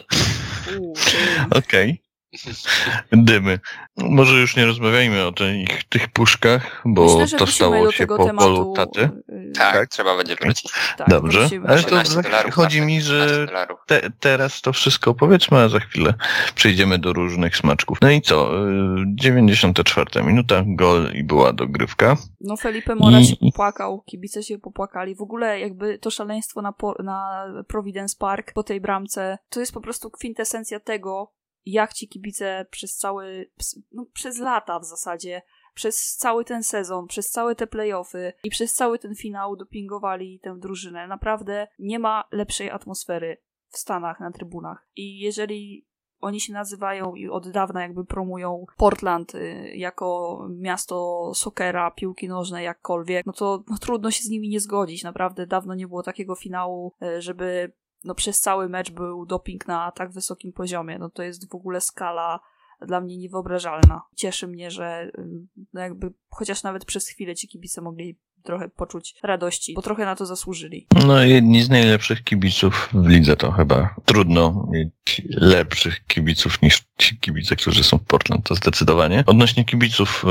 Okej. 1.51 2.01
Okay. 2.01 2.08
Dymy. 3.12 3.60
Może 3.98 4.36
już 4.39 4.56
nie 4.56 4.66
rozmawiajmy 4.66 5.25
o 5.25 5.32
tych, 5.32 5.84
tych 5.84 6.08
puszkach, 6.08 6.82
bo 6.86 7.18
Myślę, 7.18 7.39
to 7.39 7.48
stało 7.48 7.92
się 7.92 8.08
po 8.08 8.18
tematu... 8.18 8.48
polu 8.48 8.74
taty. 8.74 9.10
Tak, 9.56 9.74
tak, 9.74 9.89
trzeba 9.89 10.18
będzie 10.18 10.36
wrócić. 10.36 10.72
Tak, 10.98 11.10
Dobrze, 11.10 11.50
ale 11.68 11.84
to 11.84 12.22
dolarów, 12.22 12.54
chodzi 12.54 12.82
mi, 12.82 13.01
że 13.01 13.48
te, 13.86 14.10
teraz 14.20 14.62
to 14.62 14.74
wszystko 14.74 15.13
powiedzmy, 15.13 15.58
a 15.58 15.70
za 15.70 15.80
chwilę 15.80 16.13
przejdziemy 16.56 17.00
do 17.00 17.13
różnych 17.13 17.58
smaczków. 17.58 17.98
No 18.01 18.10
i 18.10 18.22
co? 18.22 18.51
94 19.06 20.20
y, 20.20 20.24
minuta, 20.24 20.63
gol 20.68 21.12
i 21.13 21.24
była 21.24 21.54
dogrywka. 21.54 22.18
No 22.42 22.58
Felipe 22.58 22.96
Mora 22.96 23.20
I... 23.20 23.25
się 23.25 23.36
popłakał, 23.36 24.01
kibice 24.01 24.44
się 24.44 24.60
popłakali. 24.60 25.16
W 25.16 25.22
ogóle 25.22 25.60
jakby 25.60 26.00
to 26.00 26.12
szaleństwo 26.12 26.62
na, 26.62 26.74
na 27.04 27.46
Providence 27.68 28.16
Park 28.20 28.54
po 28.54 28.63
tej 28.63 28.82
bramce, 28.82 29.38
to 29.50 29.60
jest 29.60 29.74
po 29.74 29.82
prostu 29.82 30.10
kwintesencja 30.10 30.80
tego, 30.80 31.34
jak 31.66 31.94
ci 31.94 32.08
kibice 32.08 32.66
przez 32.72 32.96
cały, 32.96 33.51
no, 33.92 34.06
przez 34.13 34.39
lata 34.39 34.80
w 34.80 34.86
zasadzie, 34.86 35.42
przez 35.77 36.15
cały 36.15 36.46
ten 36.46 36.63
sezon, 36.63 37.07
przez 37.07 37.29
całe 37.29 37.55
te 37.55 37.67
playoffy 37.67 38.34
i 38.43 38.50
przez 38.50 38.74
cały 38.74 39.00
ten 39.00 39.15
finał 39.15 39.55
dopingowali 39.55 40.39
tę 40.39 40.57
drużynę. 40.60 41.07
Naprawdę 41.07 41.67
nie 41.79 42.00
ma 42.00 42.24
lepszej 42.31 42.69
atmosfery 42.69 43.38
w 43.69 43.77
Stanach 43.77 44.19
na 44.19 44.31
trybunach. 44.31 44.88
I 44.96 45.19
jeżeli 45.19 45.88
oni 46.19 46.39
się 46.39 46.53
nazywają 46.53 47.15
i 47.15 47.29
od 47.29 47.50
dawna 47.50 47.81
jakby 47.81 48.05
promują 48.05 48.65
Portland 48.77 49.36
y, 49.36 49.72
jako 49.75 50.39
miasto 50.50 51.31
sokera, 51.36 51.91
piłki 51.91 52.27
nożnej, 52.27 52.65
jakkolwiek, 52.65 53.25
no 53.25 53.34
to 53.34 53.63
no, 53.67 53.77
trudno 53.77 54.12
się 54.12 54.24
z 54.24 54.29
nimi 54.29 54.50
nie 54.50 54.60
zgodzić. 54.60 55.03
Naprawdę 55.03 55.48
dawno 55.48 55.75
nie 55.75 55.88
było 55.88 56.03
takiego 56.03 56.36
finału, 56.36 56.93
y, 57.01 57.22
żeby 57.22 57.72
no, 58.03 58.15
przez 58.15 58.41
cały 58.41 58.69
mecz 58.69 58.91
był 58.91 59.25
doping 59.25 59.67
na 59.67 59.91
tak 59.91 60.12
wysokim 60.12 60.53
poziomie. 60.53 61.00
No 61.00 61.10
to 61.10 61.24
jest 61.24 61.51
w 61.51 61.55
ogóle 61.55 61.81
skala 61.81 62.39
dla 62.81 63.01
mnie 63.01 63.17
niewyobrażalna. 63.17 64.01
Cieszy 64.15 64.48
mnie, 64.48 64.72
że 64.72 65.12
no 65.74 65.81
jakby 65.81 66.13
chociaż 66.29 66.63
nawet 66.63 66.86
przez 66.86 67.07
chwilę 67.07 67.36
ci 67.36 67.48
kibice 67.48 67.81
mogli 67.81 68.17
trochę 68.43 68.69
poczuć 68.69 69.15
radości, 69.24 69.74
bo 69.74 69.81
trochę 69.81 70.05
na 70.05 70.15
to 70.15 70.25
zasłużyli. 70.25 70.88
No 71.05 71.24
jedni 71.24 71.63
z 71.63 71.69
najlepszych 71.69 72.24
kibiców 72.24 72.89
w 72.93 73.07
lidze 73.07 73.36
to 73.36 73.51
chyba 73.51 73.96
trudno 74.05 74.67
mieć 74.72 75.22
lepszych 75.29 76.05
kibiców 76.05 76.62
niż 76.62 76.84
ci 76.98 77.17
kibice, 77.17 77.55
którzy 77.55 77.84
są 77.84 77.98
w 77.98 78.03
Portland, 78.03 78.46
to 78.46 78.55
zdecydowanie. 78.55 79.24
Odnośnie 79.25 79.65
kibiców 79.65 80.25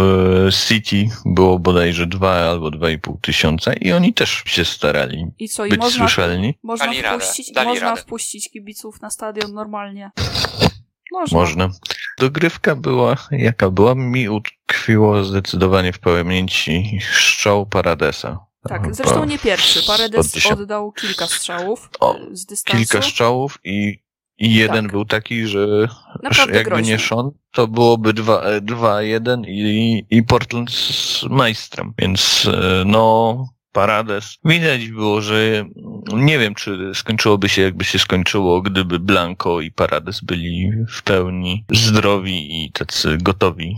e, 0.46 0.52
City 0.52 1.08
było 1.24 1.58
bodajże 1.58 2.06
dwa 2.06 2.50
albo 2.50 2.70
dwa 2.70 2.90
i 2.90 2.98
pół 2.98 3.18
tysiąca 3.22 3.72
i 3.72 3.92
oni 3.92 4.14
też 4.14 4.42
się 4.46 4.64
starali 4.64 5.26
I 5.38 5.48
co, 5.48 5.66
i 5.66 5.70
być 5.70 5.78
można, 5.78 5.98
słyszalni. 5.98 6.54
Można, 6.62 6.92
wpuścić, 6.92 7.52
można 7.64 7.96
wpuścić 7.96 8.50
kibiców 8.50 9.00
na 9.00 9.10
stadion 9.10 9.54
normalnie. 9.54 10.10
Można. 11.12 11.38
Można. 11.38 11.70
Dogrywka 12.18 12.76
była, 12.76 13.16
jaka 13.30 13.70
była, 13.70 13.94
mi 13.94 14.28
utkwiło 14.28 15.25
zdecydowanie 15.25 15.92
w 15.92 15.98
pamięci 15.98 16.98
strzał 17.12 17.66
Paradesa. 17.66 18.46
Tak, 18.68 18.94
zresztą 18.94 19.25
nie 19.25 19.38
pierwszy. 19.38 19.86
Paredes 19.86 20.46
oddał 20.52 20.92
kilka 20.92 21.26
strzałów 21.26 21.90
o, 22.00 22.16
z 22.32 22.46
dystansu. 22.46 22.78
Kilka 22.78 23.02
strzałów 23.02 23.58
i, 23.64 24.02
i 24.38 24.54
jeden 24.54 24.84
tak. 24.84 24.92
był 24.92 25.04
taki, 25.04 25.46
że 25.46 25.88
Naprawdę 26.22 26.56
jakby 26.56 26.70
groźny. 26.70 26.92
nie 26.92 26.98
Sean, 26.98 27.30
to 27.52 27.68
byłoby 27.68 28.14
2-1 28.14 29.42
i, 29.46 30.06
i 30.10 30.22
Portland 30.22 30.70
z 30.70 31.22
majstrem. 31.22 31.94
Więc 31.98 32.48
e, 32.52 32.82
no, 32.86 33.46
Parades. 33.76 34.38
Widać 34.45 34.88
było, 34.88 35.21
że 35.21 35.64
nie 36.12 36.38
wiem, 36.38 36.54
czy 36.54 36.90
skończyłoby 36.95 37.49
się, 37.49 37.62
jakby 37.62 37.85
się 37.85 37.99
skończyło, 37.99 38.62
gdyby 38.62 38.99
Blanco 38.99 39.61
i 39.61 39.71
Parades 39.71 40.21
byli 40.21 40.73
w 40.88 41.02
pełni 41.02 41.64
zdrowi 41.73 42.64
i 42.64 42.73
tacy 42.73 43.18
gotowi. 43.21 43.76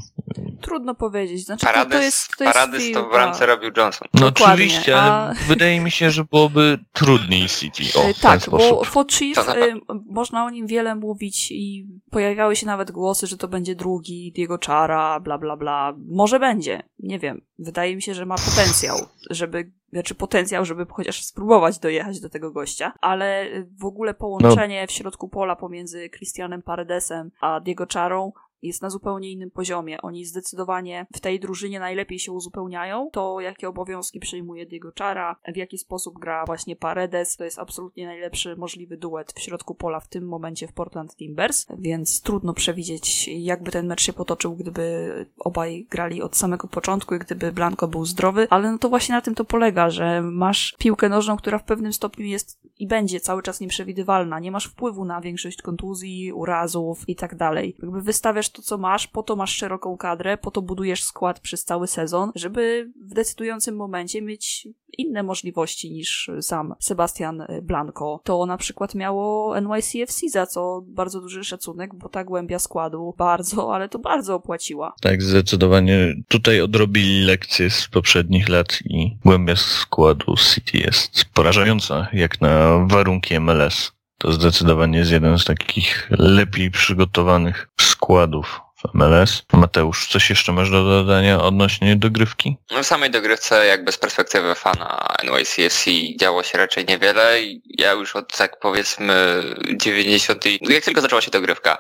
Trudno 0.60 0.94
powiedzieć. 0.94 1.44
Znaczy, 1.44 1.66
Parades, 1.66 1.98
to, 1.98 2.02
jest, 2.02 2.36
to, 2.38 2.44
jest 2.44 2.54
Parades 2.54 2.92
to 2.92 3.08
w 3.08 3.12
bramce 3.12 3.46
robił 3.46 3.70
Johnson. 3.76 4.08
No 4.14 4.20
Dokładnie, 4.20 4.54
oczywiście, 4.54 5.00
ale 5.00 5.12
a... 5.12 5.34
wydaje 5.48 5.80
mi 5.80 5.90
się, 5.90 6.10
że 6.10 6.24
byłoby 6.24 6.78
trudniej 6.92 7.48
City. 7.48 7.82
O, 7.94 8.20
tak, 8.20 8.40
bo 8.50 8.84
Fochief, 8.84 9.38
y, 9.38 9.80
można 10.10 10.44
o 10.44 10.50
nim 10.50 10.66
wiele 10.66 10.94
mówić 10.94 11.50
i 11.50 11.86
pojawiały 12.10 12.56
się 12.56 12.66
nawet 12.66 12.90
głosy, 12.90 13.26
że 13.26 13.36
to 13.36 13.48
będzie 13.48 13.74
drugi 13.74 14.32
Diego 14.32 14.58
Chara, 14.66 15.20
bla 15.20 15.38
bla 15.38 15.56
bla. 15.56 15.94
Może 16.08 16.40
będzie, 16.40 16.82
nie 16.98 17.18
wiem. 17.18 17.40
Wydaje 17.58 17.96
mi 17.96 18.02
się, 18.02 18.14
że 18.14 18.26
ma 18.26 18.34
potencjał, 18.34 18.98
żeby 19.30 19.72
znaczy 19.92 20.14
potencjał, 20.14 20.64
żeby 20.64 20.86
chociaż 20.90 21.24
spróbować 21.24 21.78
dojechać 21.78 22.20
do 22.20 22.28
tego 22.28 22.50
gościa, 22.50 22.92
ale 23.00 23.46
w 23.78 23.84
ogóle 23.84 24.14
połączenie 24.14 24.80
no. 24.80 24.86
w 24.86 24.90
środku 24.90 25.28
pola 25.28 25.56
pomiędzy 25.56 26.10
Christianem 26.10 26.62
Paredesem 26.62 27.30
a 27.40 27.60
Diego 27.60 27.86
Charą 27.92 28.32
jest 28.62 28.82
na 28.82 28.90
zupełnie 28.90 29.30
innym 29.30 29.50
poziomie. 29.50 30.02
Oni 30.02 30.24
zdecydowanie 30.24 31.06
w 31.14 31.20
tej 31.20 31.40
drużynie 31.40 31.80
najlepiej 31.80 32.18
się 32.18 32.32
uzupełniają. 32.32 33.10
To, 33.12 33.40
jakie 33.40 33.68
obowiązki 33.68 34.20
przyjmuje 34.20 34.66
Diego 34.66 34.92
Chara, 34.98 35.36
w 35.52 35.56
jaki 35.56 35.78
sposób 35.78 36.18
gra 36.18 36.44
właśnie 36.46 36.76
Paredes, 36.76 37.36
to 37.36 37.44
jest 37.44 37.58
absolutnie 37.58 38.06
najlepszy 38.06 38.56
możliwy 38.56 38.96
duet 38.96 39.32
w 39.32 39.40
środku 39.40 39.74
pola 39.74 40.00
w 40.00 40.08
tym 40.08 40.28
momencie 40.28 40.68
w 40.68 40.72
Portland 40.72 41.16
Timbers, 41.16 41.66
więc 41.78 42.22
trudno 42.22 42.54
przewidzieć, 42.54 43.28
jakby 43.28 43.70
ten 43.70 43.86
mecz 43.86 44.02
się 44.02 44.12
potoczył, 44.12 44.56
gdyby 44.56 45.26
obaj 45.38 45.86
grali 45.90 46.22
od 46.22 46.36
samego 46.36 46.68
początku 46.68 47.14
i 47.14 47.18
gdyby 47.18 47.52
Blanco 47.52 47.88
był 47.88 48.04
zdrowy, 48.04 48.46
ale 48.50 48.72
no 48.72 48.78
to 48.78 48.88
właśnie 48.88 49.14
na 49.14 49.20
tym 49.20 49.34
to 49.34 49.44
polega, 49.44 49.90
że 49.90 50.22
masz 50.22 50.74
piłkę 50.78 51.08
nożną, 51.08 51.36
która 51.36 51.58
w 51.58 51.64
pewnym 51.64 51.92
stopniu 51.92 52.26
jest 52.26 52.58
i 52.78 52.86
będzie 52.86 53.20
cały 53.20 53.42
czas 53.42 53.60
nieprzewidywalna. 53.60 54.40
Nie 54.40 54.50
masz 54.50 54.66
wpływu 54.66 55.04
na 55.04 55.20
większość 55.20 55.62
kontuzji, 55.62 56.32
urazów 56.32 57.08
i 57.08 57.16
tak 57.16 57.36
dalej. 57.36 57.74
Jakby 57.82 58.02
wystawiasz 58.02 58.47
to, 58.50 58.62
co 58.62 58.78
masz, 58.78 59.06
po 59.06 59.22
to 59.22 59.36
masz 59.36 59.56
szeroką 59.56 59.96
kadrę, 59.96 60.38
po 60.38 60.50
to 60.50 60.62
budujesz 60.62 61.02
skład 61.02 61.40
przez 61.40 61.64
cały 61.64 61.86
sezon, 61.86 62.32
żeby 62.34 62.90
w 63.06 63.14
decydującym 63.14 63.76
momencie 63.76 64.22
mieć 64.22 64.68
inne 64.98 65.22
możliwości 65.22 65.90
niż 65.90 66.30
sam 66.40 66.74
Sebastian 66.80 67.46
Blanco. 67.62 68.20
To 68.24 68.46
na 68.46 68.56
przykład 68.56 68.94
miało 68.94 69.54
NYCFC, 69.60 70.28
za 70.28 70.46
co 70.46 70.82
bardzo 70.86 71.20
duży 71.20 71.44
szacunek, 71.44 71.94
bo 71.94 72.08
ta 72.08 72.24
głębia 72.24 72.58
składu 72.58 73.14
bardzo, 73.18 73.74
ale 73.74 73.88
to 73.88 73.98
bardzo 73.98 74.34
opłaciła. 74.34 74.94
Tak, 75.00 75.22
zdecydowanie 75.22 76.14
tutaj 76.28 76.60
odrobili 76.60 77.24
lekcje 77.24 77.70
z 77.70 77.88
poprzednich 77.88 78.48
lat 78.48 78.78
i 78.84 79.16
głębia 79.24 79.56
składu 79.56 80.36
City 80.36 80.78
jest 80.78 81.24
porażająca, 81.34 82.08
jak 82.12 82.40
na 82.40 82.78
warunki 82.86 83.40
MLS. 83.40 83.92
To 84.18 84.32
zdecydowanie 84.32 84.98
jest 84.98 85.12
jeden 85.12 85.38
z 85.38 85.44
takich 85.44 86.08
lepiej 86.10 86.70
przygotowanych 86.70 87.67
składów 88.08 88.60
w 88.76 88.94
MLS. 88.94 89.42
Mateusz, 89.52 90.08
coś 90.08 90.30
jeszcze 90.30 90.52
masz 90.52 90.70
do 90.70 90.84
dodania 90.84 91.40
odnośnie 91.40 91.96
dogrywki? 91.96 92.56
No 92.70 92.82
w 92.82 92.86
samej 92.86 93.10
dogrywce 93.10 93.66
jakby 93.66 93.92
z 93.92 93.98
perspektywy 93.98 94.54
fana 94.54 95.16
NYCFC 95.24 95.90
działo 96.20 96.42
się 96.42 96.58
raczej 96.58 96.84
niewiele. 96.86 97.38
Ja 97.64 97.92
już 97.92 98.16
od 98.16 98.36
tak 98.36 98.60
powiedzmy 98.60 99.42
90. 99.76 100.44
Jak 100.60 100.84
tylko 100.84 101.00
zaczęła 101.00 101.20
się 101.20 101.30
dogrywka, 101.30 101.78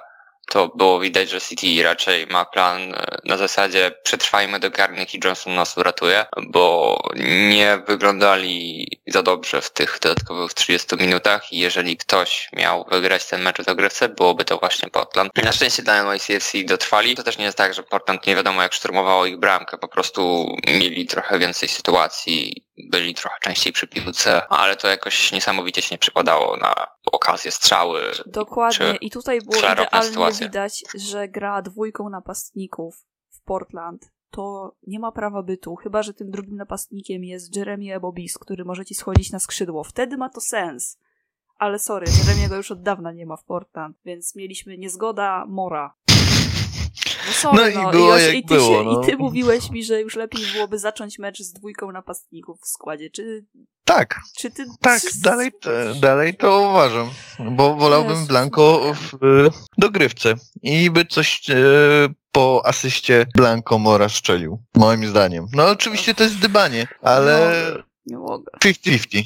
to 0.50 0.68
było 0.68 1.00
widać, 1.00 1.30
że 1.30 1.40
City 1.40 1.82
raczej 1.82 2.26
ma 2.26 2.44
plan 2.44 2.94
e, 2.94 3.18
na 3.24 3.36
zasadzie 3.36 3.92
przetrwajmy 4.02 4.60
do 4.60 4.70
garnek 4.70 5.14
i 5.14 5.20
Johnson 5.24 5.54
nas 5.54 5.76
uratuje, 5.78 6.26
bo 6.46 6.98
nie 7.48 7.78
wyglądali 7.86 8.86
za 9.06 9.22
dobrze 9.22 9.62
w 9.62 9.70
tych 9.70 9.98
dodatkowych 10.02 10.54
30 10.54 10.96
minutach 10.96 11.52
i 11.52 11.58
jeżeli 11.58 11.96
ktoś 11.96 12.48
miał 12.52 12.84
wygrać 12.90 13.26
ten 13.26 13.42
mecz 13.42 13.58
w 13.58 13.64
dogrywce, 13.64 14.08
byłoby 14.08 14.44
to 14.44 14.58
właśnie 14.58 14.90
Portland. 14.90 15.32
Na 15.44 15.52
szczęście 15.52 15.82
dla 15.82 16.02
NYCFC 16.02 16.58
dotrwali. 16.64 17.16
To 17.16 17.22
też 17.22 17.38
nie 17.38 17.44
jest 17.44 17.58
tak, 17.58 17.74
że 17.74 17.82
Portland 17.82 18.26
nie 18.26 18.36
wiadomo 18.36 18.62
jak 18.62 18.72
szturmowało 18.72 19.26
ich 19.26 19.36
bramkę, 19.36 19.78
po 19.78 19.88
prostu 19.88 20.46
mieli 20.66 21.06
trochę 21.06 21.38
więcej 21.38 21.68
sytuacji 21.68 22.67
byli 22.90 23.14
trochę 23.14 23.36
częściej 23.40 23.72
przy 23.72 23.86
piłce, 23.86 24.48
ale 24.48 24.76
to 24.76 24.88
jakoś 24.88 25.32
niesamowicie 25.32 25.82
się 25.82 25.94
nie 25.94 25.98
przypadało 25.98 26.56
na 26.56 26.74
okazję 27.12 27.50
strzały. 27.50 28.02
Dokładnie 28.26 28.96
i 29.00 29.10
tutaj 29.10 29.40
było 29.40 29.58
idealnie 29.58 30.02
sytuacje. 30.02 30.46
widać, 30.46 30.84
że 30.94 31.28
gra 31.28 31.62
dwójką 31.62 32.08
napastników 32.08 33.06
w 33.30 33.42
Portland 33.42 34.10
to 34.30 34.76
nie 34.86 34.98
ma 34.98 35.12
prawa 35.12 35.42
bytu, 35.42 35.76
chyba 35.76 36.02
że 36.02 36.14
tym 36.14 36.30
drugim 36.30 36.56
napastnikiem 36.56 37.24
jest 37.24 37.56
Jeremy 37.56 37.94
Ebobis, 37.94 38.38
który 38.38 38.64
może 38.64 38.84
ci 38.84 38.94
schodzić 38.94 39.32
na 39.32 39.38
skrzydło. 39.38 39.84
Wtedy 39.84 40.16
ma 40.16 40.28
to 40.28 40.40
sens. 40.40 40.98
Ale 41.58 41.78
sorry, 41.78 42.06
Jeremiego 42.22 42.56
już 42.56 42.70
od 42.70 42.82
dawna 42.82 43.12
nie 43.12 43.26
ma 43.26 43.36
w 43.36 43.44
Portland, 43.44 43.96
więc 44.04 44.36
mieliśmy 44.36 44.78
niezgoda 44.78 45.44
Mora. 45.48 45.94
No, 47.28 47.34
sorry, 47.34 47.74
no, 47.74 47.82
no, 47.82 47.88
i 47.88 47.92
było 47.92 48.18
i, 48.18 48.22
jak 48.22 48.34
i 48.34 48.44
ty, 48.44 48.54
było, 48.54 48.82
no. 48.82 49.02
I 49.02 49.06
ty 49.06 49.16
mówiłeś 49.16 49.70
mi, 49.70 49.84
że 49.84 50.00
już 50.00 50.16
lepiej 50.16 50.46
byłoby 50.52 50.78
zacząć 50.78 51.18
mecz 51.18 51.42
z 51.42 51.52
dwójką 51.52 51.92
napastników 51.92 52.60
w 52.60 52.68
składzie. 52.68 53.10
Czy 53.10 53.44
tak. 53.84 54.20
Czy 54.38 54.50
ty... 54.50 54.66
Tak, 54.80 55.02
dalej, 55.22 55.52
dalej 56.00 56.36
to 56.36 56.60
uważam, 56.70 57.10
bo 57.50 57.74
wolałbym 57.74 58.12
Jezus. 58.12 58.28
Blanco 58.28 58.94
w 58.94 59.24
y, 59.24 59.50
dogrywce 59.78 60.34
i 60.62 60.90
by 60.90 61.04
coś 61.04 61.50
e, 61.50 61.54
po 62.32 62.62
asyście 62.64 63.26
Blanco 63.34 63.78
Mora 63.78 64.08
szczelił, 64.08 64.62
moim 64.74 65.06
zdaniem. 65.06 65.46
No 65.52 65.68
oczywiście 65.68 66.14
to 66.14 66.22
jest 66.22 66.38
dybanie, 66.38 66.86
ale... 67.02 67.52
Nie 68.06 68.18
mogę. 68.18 68.52
50-50. 68.64 69.24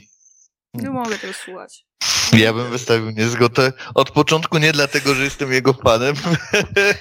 Nie 0.75 0.91
mogę 0.91 1.19
tego 1.19 1.33
słuchać. 1.33 1.87
Ja 2.33 2.53
bym 2.53 2.71
wystawił 2.71 3.11
niezgodę 3.11 3.73
od 3.95 4.11
początku 4.11 4.59
nie 4.59 4.73
dlatego, 4.73 5.15
że 5.15 5.25
jestem 5.25 5.53
jego 5.53 5.73
fanem. 5.73 6.15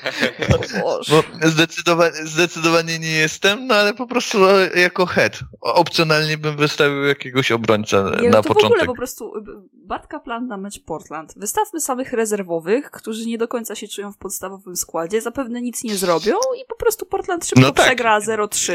Bo 1.10 1.24
zdecydowanie, 1.50 2.16
zdecydowanie 2.26 3.00
nie 3.00 3.12
jestem, 3.12 3.68
no 3.68 3.76
ale 3.76 3.94
po 3.94 4.08
prostu 4.08 4.38
jako 4.76 5.06
head. 5.06 5.40
Opcjonalnie 5.62 6.38
bym 6.38 6.58
wystawił 6.58 7.04
jakiegoś 7.04 7.52
obrońca 7.52 8.12
nie, 8.22 8.30
na 8.30 8.42
to 8.42 8.48
początek. 8.48 8.64
w 8.64 8.66
ogóle 8.66 8.86
po 8.86 8.96
prostu 8.96 9.38
y, 9.38 9.42
Batka 9.74 10.20
plan 10.20 10.48
na 10.48 10.58
mecz 10.58 10.80
Portland. 10.80 11.34
Wystawmy 11.38 11.82
samych 11.82 12.14
rezerwowych, 12.14 12.92
którzy 12.92 13.26
nie 13.26 13.38
do 13.38 13.48
końca 13.48 13.76
się 13.76 13.88
czują 13.88 14.12
w 14.12 14.18
podstawowym 14.18 14.76
składzie, 14.76 15.22
zapewne 15.22 15.62
nic 15.62 15.84
nie 15.84 15.96
zrobią 15.96 16.36
i 16.62 16.66
po 16.68 16.76
prostu 16.76 17.06
Portland 17.06 17.46
szybko 17.46 17.62
no 17.62 17.72
tak. 17.72 17.86
przegra 17.86 18.20
0-3. 18.20 18.74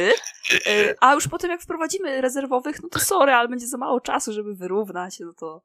Y, 0.67 0.95
a 1.01 1.15
już 1.15 1.29
potem 1.29 1.51
jak 1.51 1.63
wprowadzimy 1.63 2.21
rezerwowych, 2.21 2.83
no 2.83 2.89
to 2.89 2.99
sorry, 2.99 3.33
ale 3.33 3.49
będzie 3.49 3.67
za 3.67 3.79
mało 3.79 4.01
czasu, 4.01 4.33
żeby 4.33 4.55
wyrównać, 4.55 5.21
no 5.21 5.33
to 5.33 5.63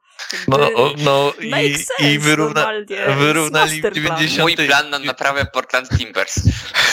no, 0.48 0.58
no 0.98 1.34
i, 1.40 1.76
i 2.00 2.20
wyrówna, 2.20 2.68
wyrównali 3.18 3.82
w 3.82 3.92
90. 3.92 4.40
Mój 4.40 4.68
plan 4.68 4.90
na 4.90 5.00
naprawę 5.00 5.46
Portland 5.46 5.90
Timbers. 5.98 6.36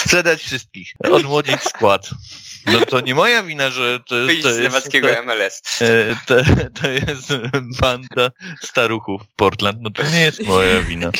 Sprzedać 0.04 0.42
wszystkich, 0.42 0.92
odmłodzić 1.10 1.62
skład. 1.62 2.10
No 2.66 2.80
to 2.80 3.00
nie 3.00 3.14
moja 3.14 3.42
wina, 3.42 3.70
że 3.70 4.00
to, 4.00 4.14
Wyjść 4.14 4.42
to 4.42 4.48
jest... 4.48 4.92
To, 4.92 5.22
MLS. 5.22 5.62
E, 5.82 6.16
to, 6.26 6.34
to 6.80 6.88
jest 6.88 7.32
banda 7.80 8.30
staruchów 8.62 9.22
Portland. 9.36 9.78
No 9.80 9.90
to 9.90 10.02
nie 10.02 10.20
jest 10.20 10.46
moja 10.46 10.80
wina. 10.80 11.10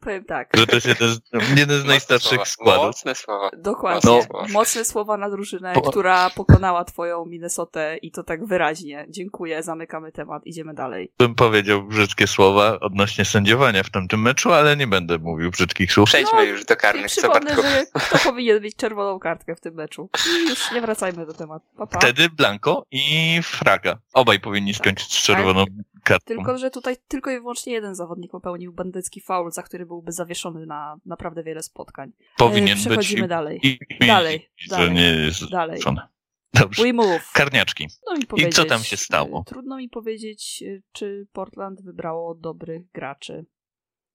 Powiem 0.00 0.24
tak. 0.24 0.48
Że 0.56 0.66
to 0.66 0.74
jest 0.74 0.86
jeden 0.86 1.08
z, 1.08 1.20
jeden 1.56 1.80
z 1.80 1.84
najstarszych 1.84 2.48
składów. 2.48 2.86
Mocne 2.86 3.14
słowa. 3.14 3.50
Dokładnie. 3.56 4.10
Mocne, 4.10 4.28
no. 4.32 4.46
Mocne 4.48 4.84
słowa 4.84 5.16
na 5.16 5.30
drużynę, 5.30 5.72
po... 5.72 5.82
która 5.82 6.30
pokonała 6.30 6.84
twoją 6.84 7.24
Minnesotę 7.26 7.96
i 7.96 8.10
to 8.10 8.22
tak 8.22 8.46
wyraźnie. 8.46 9.06
Dziękuję, 9.08 9.62
zamykamy 9.62 10.12
temat, 10.12 10.46
idziemy 10.46 10.74
dalej. 10.74 11.12
Bym 11.18 11.34
powiedział 11.34 11.82
brzydkie 11.82 12.26
słowa 12.26 12.80
odnośnie 12.80 13.24
sędziowania 13.24 13.82
w 13.82 13.90
tamtym 13.90 14.22
meczu, 14.22 14.52
ale 14.52 14.76
nie 14.76 14.86
będę 14.86 15.18
mówił 15.18 15.50
brzydkich 15.50 15.92
słów. 15.92 16.08
Przejdźmy 16.08 16.38
no, 16.38 16.42
już 16.42 16.64
do 16.64 16.76
karnych. 16.76 17.06
Przypomnę, 17.06 17.54
że 17.54 17.86
kto 18.00 18.18
powinien 18.18 18.62
mieć 18.62 18.76
czerwoną 18.76 19.18
kartkę 19.18 19.56
w 19.56 19.60
tym 19.60 19.74
meczu. 19.74 20.10
I 20.26 20.48
już 20.48 20.72
nie 20.72 20.80
wracajmy 20.80 21.26
do 21.26 21.34
tematu. 21.34 21.66
Pa, 21.76 21.86
pa. 21.86 21.98
Wtedy 21.98 22.28
Blanco 22.30 22.86
i 22.90 23.40
Fraga. 23.42 23.98
Obaj 24.12 24.40
powinni 24.40 24.72
tak. 24.72 24.78
skończyć 24.78 25.12
z 25.12 25.22
czerwoną 25.22 25.64
kartką. 26.04 26.34
Tylko, 26.34 26.58
że 26.58 26.70
tutaj 26.70 26.96
tylko 27.08 27.30
i 27.30 27.40
wyłącznie 27.40 27.72
jeden 27.72 27.94
zawodnik 27.94 28.30
popełnił 28.30 28.72
bandycki 28.72 29.20
faul, 29.20 29.50
za 29.50 29.62
który 29.62 29.86
byłby 29.86 30.12
zawieszony 30.12 30.66
na 30.66 30.96
naprawdę 31.06 31.42
wiele 31.42 31.62
spotkań. 31.62 32.12
Powinien 32.36 32.78
Przechodzimy 32.78 33.22
być. 33.22 33.28
dalej. 33.28 33.60
I, 33.62 33.78
i, 34.00 34.06
dalej. 34.06 34.50
I, 34.66 34.68
dalej. 34.68 34.92
nie 34.92 35.14
jest 35.14 35.50
dalej. 35.50 35.80
Dobrze. 36.54 36.82
We 36.82 36.92
move. 36.92 37.32
Karniaczki. 37.32 37.88
I 38.36 38.48
co 38.48 38.64
tam 38.64 38.82
się 38.82 38.96
stało? 38.96 39.44
Trudno 39.46 39.76
mi 39.76 39.88
powiedzieć, 39.88 40.64
czy 40.92 41.26
Portland 41.32 41.82
wybrało 41.82 42.34
dobrych 42.34 42.90
graczy. 42.90 43.46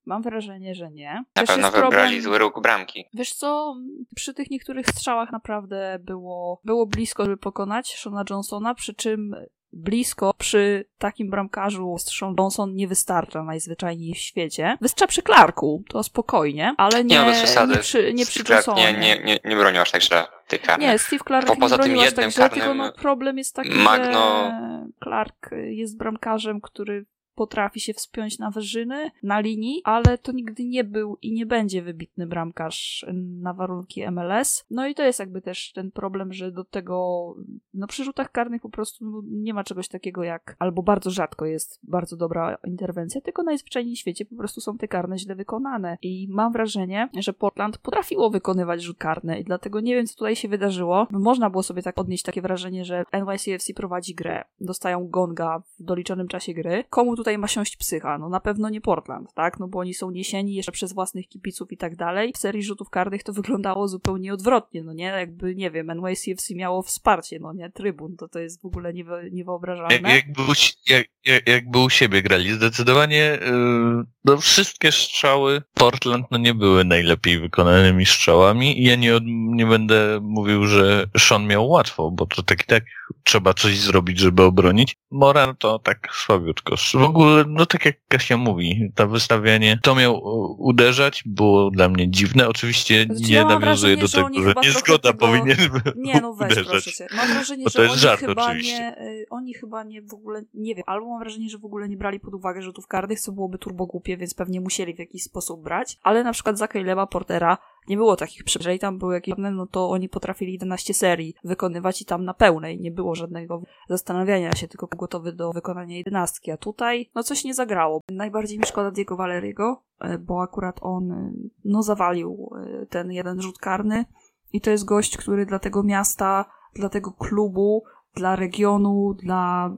Mam 0.06 0.22
wrażenie, 0.22 0.74
że 0.74 0.90
nie. 0.90 1.24
Na 1.36 1.44
pewno 1.46 1.70
wybrali 1.70 1.90
problem... 1.90 2.22
zły 2.22 2.38
róg 2.38 2.62
bramki. 2.62 3.04
Wiesz 3.14 3.32
co, 3.32 3.76
przy 4.14 4.34
tych 4.34 4.50
niektórych 4.50 4.86
strzałach 4.86 5.32
naprawdę 5.32 5.98
było, 6.00 6.60
było 6.64 6.86
blisko, 6.86 7.24
żeby 7.24 7.36
pokonać 7.36 7.94
Shona 7.96 8.24
Johnsona, 8.30 8.74
przy 8.74 8.94
czym 8.94 9.34
blisko 9.72 10.34
przy 10.38 10.84
takim 10.98 11.30
bramkarzu 11.30 11.96
Sean 11.98 12.34
Johnson 12.38 12.74
nie 12.74 12.88
wystarcza 12.88 13.42
najzwyczajniej 13.44 14.14
w 14.14 14.18
świecie. 14.18 14.76
Wystarcza 14.80 15.06
przy 15.06 15.22
Clarku, 15.22 15.84
to 15.88 16.02
spokojnie, 16.02 16.74
ale 16.76 17.04
nie, 17.04 17.16
nie, 17.16 17.66
nie 17.68 17.78
przy, 17.78 18.14
nie 18.14 18.26
przy 18.26 18.44
Johnsonie. 18.48 18.92
Nie, 18.92 18.98
nie, 18.98 19.24
nie, 19.24 19.38
nie 19.44 19.56
bronił 19.56 19.82
aż 19.82 19.90
tak 19.90 20.02
źle 20.02 20.26
tych 20.48 20.62
karnych. 20.62 20.88
Nie, 20.88 20.98
Steve 20.98 21.24
Clark 21.26 21.46
po, 21.46 21.56
poza 21.56 21.78
tym 21.78 21.98
aż 21.98 22.12
tak 22.12 22.30
źle, 22.30 22.50
tylko 22.50 22.74
no, 22.74 22.92
problem 22.92 23.38
jest 23.38 23.54
taki, 23.54 23.70
Magno... 23.70 24.44
że 24.44 24.86
Clark 25.04 25.50
jest 25.66 25.96
bramkarzem, 25.96 26.60
który 26.60 27.06
potrafi 27.34 27.80
się 27.80 27.94
wspiąć 27.94 28.38
na 28.38 28.50
wyżyny, 28.50 29.10
na 29.22 29.40
linii, 29.40 29.80
ale 29.84 30.18
to 30.18 30.32
nigdy 30.32 30.64
nie 30.64 30.84
był 30.84 31.18
i 31.22 31.32
nie 31.32 31.46
będzie 31.46 31.82
wybitny 31.82 32.26
bramkarz 32.26 33.06
na 33.14 33.54
warunki 33.54 34.10
MLS. 34.10 34.66
No 34.70 34.86
i 34.86 34.94
to 34.94 35.02
jest 35.02 35.18
jakby 35.18 35.42
też 35.42 35.72
ten 35.72 35.90
problem, 35.90 36.32
że 36.32 36.52
do 36.52 36.64
tego, 36.64 37.26
no 37.74 37.86
przy 37.86 38.04
rzutach 38.04 38.32
karnych 38.32 38.62
po 38.62 38.70
prostu 38.70 39.04
no, 39.04 39.22
nie 39.26 39.54
ma 39.54 39.64
czegoś 39.64 39.88
takiego 39.88 40.24
jak, 40.24 40.56
albo 40.58 40.82
bardzo 40.82 41.10
rzadko 41.10 41.46
jest 41.46 41.80
bardzo 41.82 42.16
dobra 42.16 42.58
interwencja, 42.66 43.20
tylko 43.20 43.42
najzwyczajniej 43.42 43.96
w 43.96 43.98
świecie 43.98 44.24
po 44.24 44.36
prostu 44.36 44.60
są 44.60 44.78
te 44.78 44.88
karne 44.88 45.18
źle 45.18 45.34
wykonane. 45.34 45.98
I 46.02 46.28
mam 46.30 46.52
wrażenie, 46.52 47.08
że 47.18 47.32
Portland 47.32 47.78
potrafiło 47.78 48.30
wykonywać 48.30 48.82
rzut 48.82 48.98
karny 48.98 49.40
i 49.40 49.44
dlatego 49.44 49.80
nie 49.80 49.94
wiem, 49.94 50.06
co 50.06 50.14
tutaj 50.14 50.36
się 50.36 50.48
wydarzyło. 50.48 51.06
Można 51.10 51.50
było 51.50 51.62
sobie 51.62 51.82
tak 51.82 51.98
odnieść 51.98 52.24
takie 52.24 52.42
wrażenie, 52.42 52.84
że 52.84 53.04
NYCFC 53.12 53.74
prowadzi 53.74 54.14
grę, 54.14 54.44
dostają 54.60 55.08
gonga 55.08 55.62
w 55.78 55.82
doliczonym 55.82 56.28
czasie 56.28 56.54
gry. 56.54 56.84
Komu 56.90 57.16
tutaj 57.22 57.38
ma 57.38 57.48
siąść 57.48 57.76
psycha? 57.76 58.18
No 58.18 58.28
na 58.28 58.40
pewno 58.40 58.68
nie 58.68 58.80
Portland, 58.80 59.34
tak? 59.34 59.60
No 59.60 59.68
bo 59.68 59.78
oni 59.78 59.94
są 59.94 60.10
niesieni 60.10 60.54
jeszcze 60.54 60.72
przez 60.72 60.92
własnych 60.92 61.28
kipiców 61.28 61.72
i 61.72 61.76
tak 61.76 61.96
dalej. 61.96 62.32
W 62.32 62.38
serii 62.38 62.62
rzutów 62.62 62.90
karnych 62.90 63.22
to 63.22 63.32
wyglądało 63.32 63.88
zupełnie 63.88 64.34
odwrotnie, 64.34 64.82
no 64.82 64.92
nie? 64.92 65.04
Jakby, 65.04 65.54
nie 65.54 65.70
wiem, 65.70 65.86
NYCFC 65.86 66.54
miało 66.54 66.82
wsparcie, 66.82 67.38
no 67.38 67.52
nie? 67.52 67.70
Trybun, 67.70 68.16
to 68.16 68.28
to 68.28 68.38
jest 68.38 68.62
w 68.62 68.64
ogóle 68.64 68.92
niewy, 68.92 69.30
niewyobrażalne. 69.32 69.94
Jak, 69.94 70.02
jakby, 70.02 70.42
u, 70.42 70.52
jak, 70.86 71.06
jakby 71.46 71.78
u 71.78 71.90
siebie 71.90 72.22
grali. 72.22 72.52
Zdecydowanie 72.52 73.38
yy, 73.40 74.04
no 74.24 74.36
wszystkie 74.36 74.92
strzały 74.92 75.62
Portland 75.74 76.26
no 76.30 76.38
nie 76.38 76.54
były 76.54 76.84
najlepiej 76.84 77.40
wykonanymi 77.40 78.06
strzałami 78.06 78.80
i 78.80 78.84
ja 78.84 78.96
nie, 78.96 79.18
nie 79.56 79.66
będę 79.66 80.20
mówił, 80.22 80.66
że 80.66 81.06
Sean 81.18 81.46
miał 81.46 81.68
łatwo, 81.68 82.10
bo 82.10 82.26
to 82.26 82.42
tak 82.42 82.62
i 82.62 82.66
tak 82.66 82.84
trzeba 83.24 83.54
coś 83.54 83.78
zrobić, 83.78 84.18
żeby 84.18 84.42
obronić. 84.42 84.96
Moran 85.10 85.56
to 85.56 85.78
tak 85.78 86.08
słabiutko. 86.12 86.76
W 86.94 87.02
ogóle, 87.02 87.44
no 87.48 87.66
tak 87.66 87.84
jak 87.84 87.96
Kasia 88.08 88.36
mówi, 88.36 88.92
to 88.94 89.08
wystawianie, 89.08 89.78
to 89.82 89.94
miał 89.94 90.20
uderzać, 90.58 91.22
było 91.26 91.70
dla 91.70 91.88
mnie 91.88 92.10
dziwne. 92.10 92.48
Oczywiście 92.48 93.04
znaczy, 93.04 93.22
nie 93.22 93.34
ja 93.34 93.44
nawiązuje 93.44 93.96
do 93.96 94.08
tego, 94.08 94.42
że 94.42 94.54
niezgoda 94.62 95.12
tego... 95.12 95.26
powinien 95.26 95.56
Nie, 95.96 96.20
no 96.20 96.34
weź, 96.34 96.52
uderzać. 96.52 96.68
proszę 96.70 96.92
cię. 96.92 97.06
Mam 97.16 97.28
wrażenie, 97.28 97.64
że 97.70 97.90
oni 97.90 97.98
żart, 97.98 98.20
chyba 98.20 98.46
oczywiście. 98.46 98.78
nie, 98.78 98.98
y, 98.98 99.26
oni 99.30 99.54
chyba 99.54 99.84
nie 99.84 100.02
w 100.02 100.14
ogóle, 100.14 100.42
nie 100.54 100.74
wiem, 100.74 100.84
albo 100.86 101.08
mam 101.08 101.18
wrażenie, 101.18 101.48
że 101.48 101.58
w 101.58 101.64
ogóle 101.64 101.88
nie 101.88 101.96
brali 101.96 102.20
pod 102.20 102.34
uwagę 102.34 102.62
rzutów 102.62 102.86
karnych, 102.86 103.20
co 103.20 103.32
byłoby 103.32 103.58
turbo 103.58 103.86
głupie, 103.86 104.11
więc 104.16 104.34
pewnie 104.34 104.60
musieli 104.60 104.94
w 104.94 104.98
jakiś 104.98 105.22
sposób 105.22 105.62
brać, 105.62 105.98
ale 106.02 106.24
na 106.24 106.32
przykład 106.32 106.58
za 106.58 106.68
Caleba 106.68 107.06
Portera 107.06 107.58
nie 107.88 107.96
było 107.96 108.16
takich, 108.16 108.42
jeżeli 108.54 108.78
tam 108.78 108.98
były 108.98 109.14
jakieś 109.14 109.34
no 109.38 109.66
to 109.66 109.90
oni 109.90 110.08
potrafili 110.08 110.52
11 110.52 110.94
serii 110.94 111.34
wykonywać 111.44 112.02
i 112.02 112.04
tam 112.04 112.24
na 112.24 112.34
pełnej, 112.34 112.80
nie 112.80 112.90
było 112.90 113.14
żadnego 113.14 113.62
zastanawiania 113.88 114.52
się, 114.52 114.68
tylko 114.68 114.86
gotowy 114.86 115.32
do 115.32 115.52
wykonania 115.52 115.96
jedenastki, 115.96 116.50
a 116.50 116.56
tutaj 116.56 117.10
no 117.14 117.22
coś 117.22 117.44
nie 117.44 117.54
zagrało. 117.54 118.00
Najbardziej 118.10 118.58
mi 118.58 118.66
szkoda 118.66 118.90
Diego 118.90 119.16
Valeriego, 119.16 119.82
e, 120.00 120.18
bo 120.18 120.42
akurat 120.42 120.78
on 120.80 121.12
e, 121.12 121.32
no 121.64 121.82
zawalił 121.82 122.50
e, 122.56 122.86
ten 122.86 123.12
jeden 123.12 123.42
rzut 123.42 123.58
karny. 123.58 124.04
I 124.52 124.60
to 124.60 124.70
jest 124.70 124.84
gość, 124.84 125.16
który 125.16 125.46
dla 125.46 125.58
tego 125.58 125.82
miasta, 125.82 126.44
dla 126.74 126.88
tego 126.88 127.12
klubu, 127.12 127.84
dla 128.14 128.36
regionu, 128.36 129.14
dla 129.14 129.76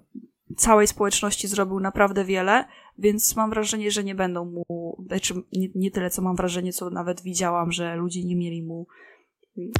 całej 0.57 0.87
społeczności 0.87 1.49
zrobił 1.49 1.81
naprawdę 1.81 2.25
wiele, 2.25 2.65
więc 2.99 3.37
mam 3.37 3.51
wrażenie, 3.51 3.91
że 3.91 4.05
nie 4.05 4.15
będą 4.15 4.45
mu, 4.45 4.97
znaczy 5.07 5.35
nie, 5.53 5.69
nie 5.75 5.91
tyle 5.91 6.11
co 6.11 6.23
mam 6.23 6.37
wrażenie, 6.37 6.73
co 6.73 6.91
nawet 6.91 7.23
widziałam, 7.23 7.73
że 7.73 7.97
ludzie 7.97 8.25
nie 8.25 8.37
mieli 8.37 8.63
mu 8.63 8.87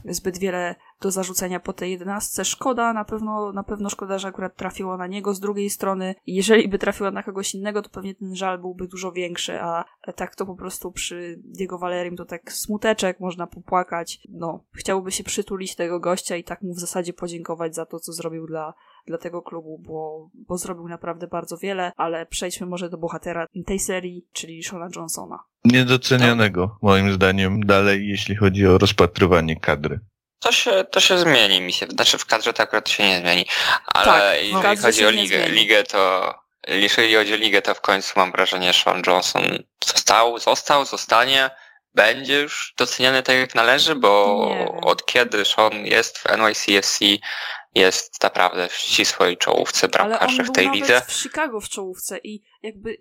zbyt 0.05 0.39
wiele 0.39 0.75
do 1.01 1.11
zarzucenia 1.11 1.61
po 1.61 1.73
tej 1.73 1.91
jedenastce. 1.91 2.45
Szkoda, 2.45 2.93
na 2.93 3.05
pewno, 3.05 3.53
na 3.53 3.63
pewno 3.63 3.91
szkoda, 3.91 4.19
że 4.19 4.29
akurat 4.29 4.57
trafiło 4.57 4.97
na 4.97 5.07
niego. 5.07 5.35
Z 5.35 5.41
drugiej 5.41 5.71
strony, 5.71 6.15
jeżeli 6.27 6.69
by 6.69 6.79
trafiła 6.79 7.11
na 7.11 7.23
kogoś 7.23 7.55
innego, 7.55 7.83
to 7.83 7.91
pewnie 7.91 8.15
ten 8.15 8.37
żal 8.37 8.59
byłby 8.59 8.89
dużo 8.89 9.13
większy, 9.13 9.61
a 9.61 9.85
tak 10.17 10.37
to 10.37 10.47
po 10.47 10.55
prostu 10.55 10.93
przy 10.93 11.41
Diego 11.45 11.79
Valerim 11.79 12.17
to 12.17 12.25
tak 12.25 12.53
smuteczek, 12.53 13.21
można 13.21 13.47
popłakać. 13.47 14.21
No, 14.29 14.65
chciałoby 14.73 15.13
się 15.13 15.25
przytulić 15.25 15.77
tego 15.77 16.01
gościa 16.01 16.37
i 16.37 16.45
tak 16.45 16.63
mu 16.63 16.75
w 16.75 16.81
zasadzie 16.81 17.13
podziękować 17.13 17.75
za 17.75 17.87
to, 17.87 18.01
co 18.01 18.13
zrobił 18.13 18.47
dla, 18.47 18.75
dla 19.07 19.19
tego 19.19 19.43
klubu, 19.43 19.79
bo, 19.79 20.29
bo 20.35 20.59
zrobił 20.59 20.89
naprawdę 20.89 21.27
bardzo 21.27 21.57
wiele, 21.57 21.93
ale 21.97 22.27
przejdźmy 22.27 22.67
może 22.67 22.91
do 22.91 22.99
bohatera 22.99 23.47
tej 23.67 23.79
serii, 23.79 24.27
czyli 24.33 24.65
Shona 24.65 24.89
Johnsona. 24.97 25.39
Niedocenianego, 25.65 26.79
moim 26.83 27.13
zdaniem, 27.13 27.67
dalej, 27.67 28.09
jeśli 28.09 28.37
chodzi 28.37 28.67
o 28.67 28.79
rozpatrywanie 28.79 29.61
kadry. 29.61 30.01
To 30.41 30.53
się, 30.53 30.85
to 30.91 31.01
się 31.01 31.19
zmieni 31.19 31.61
mi 31.61 31.73
się. 31.73 31.87
Znaczy 31.87 32.19
w 32.19 32.27
kadrze 32.27 32.53
to 32.53 32.63
akurat 32.63 32.89
się 32.89 33.09
nie 33.09 33.21
zmieni. 33.21 33.47
Ale 33.87 34.37
tak, 34.63 34.77
jeżeli 34.77 34.77
chodzi 34.77 35.07
o 35.07 35.11
ligę, 35.11 35.49
ligę, 35.49 35.85
to 35.85 36.35
jeżeli 36.69 37.15
chodzi 37.15 37.35
o 37.35 37.37
ligę, 37.37 37.63
to 37.63 37.75
w 37.75 37.81
końcu 37.81 38.13
mam 38.17 38.33
wrażenie, 38.33 38.73
że 38.73 38.83
Sean 38.83 39.03
Johnson 39.07 39.43
został, 39.87 40.39
został, 40.39 40.85
zostanie, 40.85 41.51
będzie 41.95 42.41
już 42.41 42.75
doceniany 42.79 43.23
tak 43.23 43.37
jak 43.37 43.55
należy, 43.55 43.95
bo 43.95 44.37
od 44.83 45.07
kiedy 45.07 45.45
Sean 45.45 45.87
jest 45.87 46.19
w 46.19 46.25
NYCFC 46.25 46.99
jest 47.75 48.23
naprawdę 48.23 48.69
w 48.69 48.73
ścisłej 48.73 49.37
czołówce 49.37 49.89
bramkarzy 49.89 50.45
w 50.45 50.53
tej 50.53 50.71
lidze. 50.71 51.03
w 51.07 51.13
Chicago 51.13 51.61
w 51.61 51.69
czołówce 51.69 52.19
i 52.19 52.43
jakby 52.63 52.99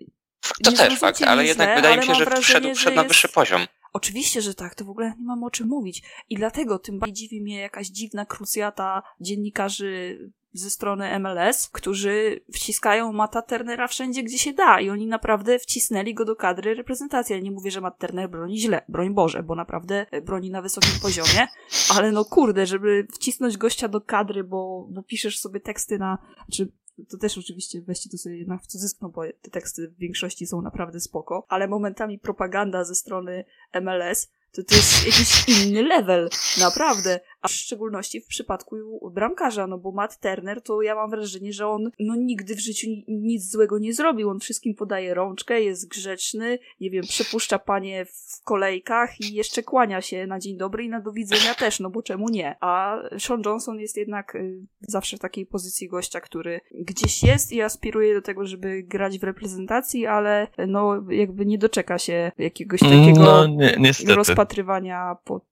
to 0.64 0.72
też 0.72 0.98
fakt, 0.98 1.22
ale 1.22 1.46
jednak 1.46 1.76
wydaje 1.76 1.96
mi 1.96 2.06
się, 2.06 2.14
że 2.14 2.26
wszedł, 2.40 2.74
wszedł 2.74 2.96
na 2.96 3.04
wyższy 3.04 3.28
poziom. 3.28 3.66
Oczywiście, 3.92 4.42
że 4.42 4.54
tak, 4.54 4.74
to 4.74 4.84
w 4.84 4.90
ogóle 4.90 5.14
nie 5.18 5.24
mam 5.24 5.44
o 5.44 5.50
czym 5.50 5.68
mówić. 5.68 6.02
I 6.28 6.36
dlatego 6.36 6.78
tym 6.78 6.98
bardziej 6.98 7.14
dziwi 7.14 7.42
mnie 7.42 7.60
jakaś 7.60 7.86
dziwna 7.86 8.26
krucjata 8.26 9.02
dziennikarzy 9.20 10.18
ze 10.54 10.70
strony 10.70 11.18
MLS, 11.18 11.68
którzy 11.68 12.40
wciskają 12.52 13.12
Mata 13.12 13.42
Turnera 13.42 13.88
wszędzie, 13.88 14.22
gdzie 14.22 14.38
się 14.38 14.52
da. 14.52 14.80
I 14.80 14.90
oni 14.90 15.06
naprawdę 15.06 15.58
wcisnęli 15.58 16.14
go 16.14 16.24
do 16.24 16.36
kadry 16.36 16.74
reprezentacji. 16.74 17.34
Ja 17.34 17.40
nie 17.40 17.50
mówię, 17.50 17.70
że 17.70 17.80
Matt 17.80 17.98
Turner 17.98 18.30
broni 18.30 18.60
źle, 18.60 18.82
broń 18.88 19.14
Boże, 19.14 19.42
bo 19.42 19.54
naprawdę 19.54 20.06
broni 20.22 20.50
na 20.50 20.62
wysokim 20.62 21.00
poziomie, 21.02 21.48
ale 21.96 22.12
no 22.12 22.24
kurde, 22.24 22.66
żeby 22.66 23.06
wcisnąć 23.14 23.56
gościa 23.56 23.88
do 23.88 24.00
kadry, 24.00 24.44
bo, 24.44 24.88
bo 24.90 25.02
piszesz 25.02 25.38
sobie 25.38 25.60
teksty 25.60 25.98
na, 25.98 26.18
czy 26.52 26.72
to 27.10 27.18
też 27.18 27.38
oczywiście 27.38 27.82
weźcie 27.82 28.10
to 28.10 28.18
sobie 28.18 28.38
jednak 28.38 28.62
w 28.62 28.66
cudzysłów, 28.66 29.12
bo 29.12 29.22
te 29.42 29.50
teksty 29.50 29.88
w 29.88 29.98
większości 29.98 30.46
są 30.46 30.62
naprawdę 30.62 31.00
spoko, 31.00 31.46
ale 31.48 31.68
momentami 31.68 32.18
propaganda 32.18 32.84
ze 32.84 32.94
strony 32.94 33.44
MLS 33.82 34.30
To, 34.52 34.62
to 34.62 34.74
jest 34.74 35.06
jakiś 35.06 35.48
inny 35.48 35.82
level, 35.82 36.28
naprawdę 36.60 37.20
a 37.44 37.48
w 37.48 37.52
szczególności 37.52 38.20
w 38.20 38.26
przypadku 38.26 38.76
bramkarza, 39.14 39.66
no 39.66 39.78
bo 39.78 39.92
Matt 39.92 40.20
Turner 40.20 40.62
to 40.62 40.82
ja 40.82 40.94
mam 40.94 41.10
wrażenie, 41.10 41.52
że 41.52 41.68
on 41.68 41.90
no 42.00 42.16
nigdy 42.16 42.54
w 42.54 42.60
życiu 42.60 42.86
nic 43.08 43.50
złego 43.50 43.78
nie 43.78 43.94
zrobił, 43.94 44.30
on 44.30 44.40
wszystkim 44.40 44.74
podaje 44.74 45.14
rączkę, 45.14 45.62
jest 45.62 45.88
grzeczny, 45.88 46.58
nie 46.80 46.90
wiem, 46.90 47.02
przepuszcza 47.02 47.58
panie 47.58 48.04
w 48.04 48.42
kolejkach 48.44 49.20
i 49.20 49.34
jeszcze 49.34 49.62
kłania 49.62 50.00
się 50.00 50.26
na 50.26 50.38
dzień 50.38 50.56
dobry 50.56 50.84
i 50.84 50.88
na 50.88 51.00
do 51.00 51.12
widzenia 51.12 51.54
też, 51.54 51.80
no 51.80 51.90
bo 51.90 52.02
czemu 52.02 52.28
nie? 52.28 52.56
A 52.60 53.02
Sean 53.18 53.42
Johnson 53.46 53.80
jest 53.80 53.96
jednak 53.96 54.34
y, 54.34 54.66
zawsze 54.80 55.16
w 55.16 55.20
takiej 55.20 55.46
pozycji 55.46 55.88
gościa, 55.88 56.20
który 56.20 56.60
gdzieś 56.74 57.22
jest 57.22 57.52
i 57.52 57.62
aspiruje 57.62 58.14
do 58.14 58.22
tego, 58.22 58.46
żeby 58.46 58.82
grać 58.82 59.18
w 59.18 59.24
reprezentacji, 59.24 60.06
ale 60.06 60.46
no 60.68 61.10
jakby 61.10 61.46
nie 61.46 61.58
doczeka 61.58 61.98
się 61.98 62.32
jakiegoś 62.38 62.82
mm, 62.82 63.00
takiego 63.00 63.24
no, 63.24 63.46
nie, 63.46 64.14
rozpatrywania 64.14 65.16
pod 65.24 65.44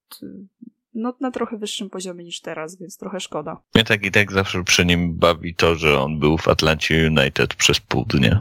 no, 0.95 1.15
na 1.21 1.31
trochę 1.31 1.57
wyższym 1.57 1.91
poziomie 1.91 2.25
niż 2.25 2.41
teraz, 2.41 2.79
więc 2.79 2.99
trochę 2.99 3.21
szkoda. 3.21 3.61
Mnie 3.75 3.85
tak 3.85 4.05
i 4.05 4.11
tak 4.11 4.33
zawsze 4.33 4.65
przy 4.65 4.87
nim 4.87 5.15
bawi 5.15 5.55
to, 5.55 5.75
że 5.75 6.01
on 6.01 6.19
był 6.19 6.39
w 6.39 6.49
Atlancie 6.49 7.07
United 7.07 7.55
przez 7.55 7.81
pół 7.81 8.05
dnia. 8.05 8.41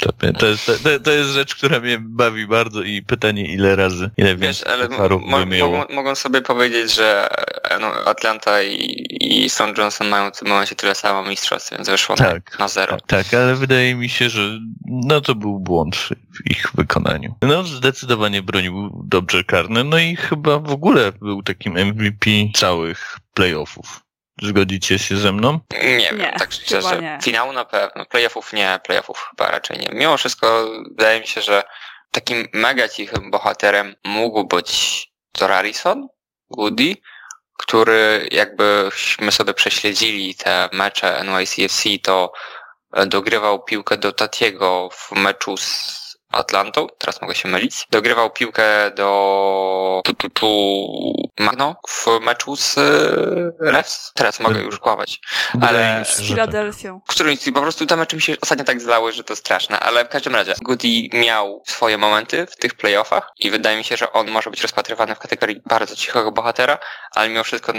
To, 0.00 0.12
to, 0.38 0.46
jest, 0.46 0.66
to, 0.66 1.00
to, 1.00 1.10
jest 1.10 1.30
rzecz, 1.30 1.54
która 1.54 1.80
mnie 1.80 1.98
bawi 2.00 2.46
bardzo 2.46 2.82
i 2.82 3.02
pytanie 3.02 3.52
ile 3.52 3.76
razy, 3.76 4.10
ile 4.16 4.36
Wiesz, 4.36 4.62
ale 4.62 4.88
mo 4.88 5.46
mogą, 5.46 5.84
mogą 5.94 6.14
sobie 6.14 6.42
powiedzieć, 6.42 6.94
że 6.94 7.28
no, 7.80 7.86
Atlanta 7.86 8.62
i, 8.62 9.06
i 9.20 9.50
Stone 9.50 9.72
Johnson 9.78 10.08
mają 10.08 10.30
w 10.30 10.38
tym 10.38 10.48
momencie 10.48 10.74
tyle 10.74 10.94
samo 10.94 11.28
mistrzostw, 11.28 11.70
więc 11.72 11.88
wyszło 11.88 12.16
tak, 12.16 12.58
na 12.58 12.68
zero. 12.68 12.96
Tak, 12.96 13.06
tak, 13.06 13.34
ale 13.34 13.54
wydaje 13.54 13.94
mi 13.94 14.08
się, 14.08 14.28
że 14.28 14.58
no 14.86 15.20
to 15.20 15.34
był 15.34 15.60
błąd 15.60 15.96
w 15.96 16.50
ich 16.50 16.72
wykonaniu. 16.74 17.34
No 17.42 17.64
zdecydowanie 17.64 18.42
bronił 18.42 19.02
dobrze 19.04 19.44
karne, 19.44 19.84
no 19.84 19.98
i 19.98 20.16
chyba 20.16 20.58
w 20.58 20.70
ogóle 20.70 21.12
był 21.12 21.42
takim 21.42 21.72
MVP 21.72 22.30
całych 22.54 23.18
playoffów. 23.34 24.05
Zgodzicie 24.42 24.98
się 24.98 25.16
ze 25.16 25.32
mną? 25.32 25.60
Nie, 25.82 25.96
nie 25.96 26.12
wiem, 26.12 26.32
tak 26.38 26.52
szczerze. 26.52 27.02
Nie. 27.02 27.18
Finału 27.22 27.52
na 27.52 27.64
pewno, 27.64 28.06
playoffów 28.06 28.52
nie, 28.52 28.80
playoffów 28.84 29.26
chyba 29.30 29.50
raczej 29.50 29.78
nie. 29.78 29.88
Mimo 29.92 30.16
wszystko 30.16 30.70
wydaje 30.88 31.20
mi 31.20 31.26
się, 31.26 31.40
że 31.42 31.62
takim 32.10 32.48
mega 32.52 32.88
cichym 32.88 33.30
bohaterem 33.30 33.94
mógł 34.04 34.44
być 34.44 35.02
Thor 35.32 35.50
Harrison, 35.50 36.08
Goody, 36.50 36.96
który 37.58 38.28
jakbyśmy 38.32 39.32
sobie 39.32 39.54
prześledzili 39.54 40.34
te 40.34 40.68
mecze 40.72 41.24
NYCFC, 41.24 41.88
to 42.02 42.32
dogrywał 43.06 43.64
piłkę 43.64 43.96
do 43.96 44.12
Tatiego 44.12 44.88
w 44.92 45.12
meczu 45.12 45.56
z 45.56 46.05
Atlantą, 46.36 46.86
teraz 46.98 47.22
mogę 47.22 47.34
się 47.34 47.48
mylić. 47.48 47.86
Dogrywał 47.90 48.30
piłkę 48.30 48.90
do 48.90 50.02
tu, 50.04 50.14
tu, 50.14 50.30
tu 50.30 50.46
Magno 51.38 51.76
w 51.88 52.06
meczu 52.20 52.56
z 52.56 52.78
e, 52.78 52.82
Refs. 53.60 54.12
Teraz 54.14 54.40
mogę 54.40 54.60
już 54.60 54.78
kłamać. 54.78 55.20
Ale 55.60 56.04
z 56.04 56.22
Filadelfią. 56.22 57.00
Którymś 57.08 57.44
po 57.44 57.60
prostu 57.60 57.86
te 57.86 57.96
mecze 57.96 58.16
mi 58.16 58.22
się 58.22 58.36
ostatnio 58.42 58.64
tak 58.64 58.80
zlały, 58.80 59.12
że 59.12 59.24
to 59.24 59.36
straszne, 59.36 59.80
ale 59.80 60.04
w 60.04 60.08
każdym 60.08 60.34
razie 60.34 60.54
Goody 60.62 61.08
miał 61.12 61.62
swoje 61.66 61.98
momenty 61.98 62.46
w 62.46 62.56
tych 62.56 62.74
playoffach 62.74 63.30
i 63.38 63.50
wydaje 63.50 63.76
mi 63.76 63.84
się, 63.84 63.96
że 63.96 64.12
on 64.12 64.30
może 64.30 64.50
być 64.50 64.62
rozpatrywany 64.62 65.14
w 65.14 65.18
kategorii 65.18 65.62
bardzo 65.66 65.96
cichego 65.96 66.32
bohatera, 66.32 66.78
ale 67.10 67.28
mimo 67.28 67.44
wszystko 67.44 67.72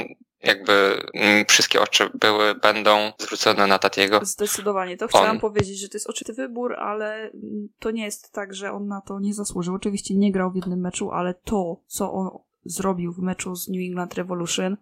jakby 0.44 1.02
mm, 1.14 1.46
wszystkie 1.46 1.82
oczy 1.82 2.10
były, 2.14 2.56
będą 2.56 3.12
zwrócone 3.18 3.68
na 3.68 3.80
Tatiego. 3.80 4.20
Zdecydowanie. 4.24 4.98
To 4.98 5.08
chciałam 5.08 5.30
on. 5.30 5.40
powiedzieć, 5.40 5.80
że 5.80 5.90
to 5.90 5.96
jest 5.98 6.10
oczywisty 6.10 6.34
wybór, 6.34 6.76
ale 6.76 7.32
to 7.80 7.92
nie 7.92 8.04
jest 8.04 8.32
tak, 8.32 8.54
że 8.54 8.72
on 8.72 8.88
na 8.88 9.02
to 9.02 9.20
nie 9.20 9.34
zasłużył. 9.34 9.76
Oczywiście 9.76 10.16
nie 10.16 10.32
grał 10.32 10.52
w 10.52 10.56
jednym 10.56 10.80
meczu, 10.80 11.12
ale 11.12 11.34
to, 11.34 11.82
co 11.88 12.14
on 12.14 12.30
zrobił 12.66 13.14
w 13.14 13.20
meczu 13.20 13.56
z 13.56 13.68
New 13.68 13.82
England 13.90 14.14
Revolution, 14.14 14.78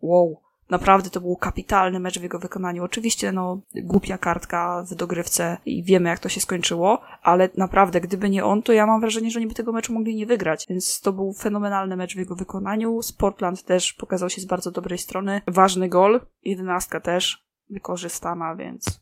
wow, 0.00 0.42
Naprawdę 0.72 1.10
to 1.10 1.20
był 1.20 1.36
kapitalny 1.36 2.00
mecz 2.00 2.18
w 2.18 2.22
jego 2.22 2.38
wykonaniu. 2.38 2.84
Oczywiście, 2.84 3.32
no, 3.32 3.60
głupia 3.74 4.18
kartka 4.18 4.84
w 4.90 4.94
dogrywce 4.94 5.56
i 5.66 5.84
wiemy, 5.84 6.08
jak 6.08 6.18
to 6.18 6.28
się 6.28 6.40
skończyło, 6.40 7.00
ale 7.22 7.48
naprawdę, 7.56 8.00
gdyby 8.00 8.30
nie 8.30 8.44
on, 8.44 8.62
to 8.62 8.72
ja 8.72 8.86
mam 8.86 9.00
wrażenie, 9.00 9.30
że 9.30 9.38
oni 9.38 9.46
by 9.46 9.54
tego 9.54 9.72
meczu 9.72 9.92
mogli 9.92 10.14
nie 10.14 10.26
wygrać. 10.26 10.66
Więc 10.68 11.00
to 11.00 11.12
był 11.12 11.32
fenomenalny 11.32 11.96
mecz 11.96 12.14
w 12.14 12.18
jego 12.18 12.34
wykonaniu. 12.34 13.02
Sportland 13.02 13.62
też 13.62 13.92
pokazał 13.92 14.30
się 14.30 14.40
z 14.40 14.44
bardzo 14.44 14.70
dobrej 14.70 14.98
strony. 14.98 15.42
Ważny 15.46 15.88
gol, 15.88 16.20
jedenastka 16.42 17.00
też 17.00 17.46
wykorzystana, 17.70 18.56
więc 18.56 19.00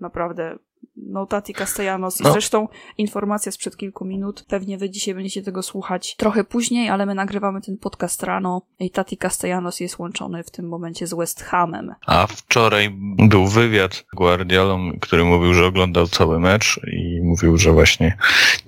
naprawdę 0.00 0.58
no 0.96 1.26
Tati 1.26 1.54
Castellanos. 1.54 2.20
No. 2.20 2.32
Zresztą 2.32 2.68
informacja 2.98 3.52
sprzed 3.52 3.76
kilku 3.76 4.04
minut. 4.04 4.44
Pewnie 4.48 4.78
wy 4.78 4.90
dzisiaj 4.90 5.14
będziecie 5.14 5.42
tego 5.42 5.62
słuchać 5.62 6.16
trochę 6.16 6.44
później, 6.44 6.88
ale 6.88 7.06
my 7.06 7.14
nagrywamy 7.14 7.60
ten 7.60 7.76
podcast 7.76 8.22
rano 8.22 8.62
i 8.78 8.90
Tati 8.90 9.16
Castellanos 9.16 9.80
jest 9.80 9.98
łączony 9.98 10.42
w 10.42 10.50
tym 10.50 10.68
momencie 10.68 11.06
z 11.06 11.14
West 11.14 11.42
Hamem. 11.42 11.94
A 12.06 12.26
wczoraj 12.26 12.90
był 13.28 13.46
wywiad 13.46 13.94
z 13.94 14.04
Guardiolą, 14.16 14.92
który 15.00 15.24
mówił, 15.24 15.54
że 15.54 15.66
oglądał 15.66 16.06
cały 16.06 16.40
mecz 16.40 16.80
i 16.92 17.20
mówił, 17.22 17.58
że 17.58 17.72
właśnie 17.72 18.16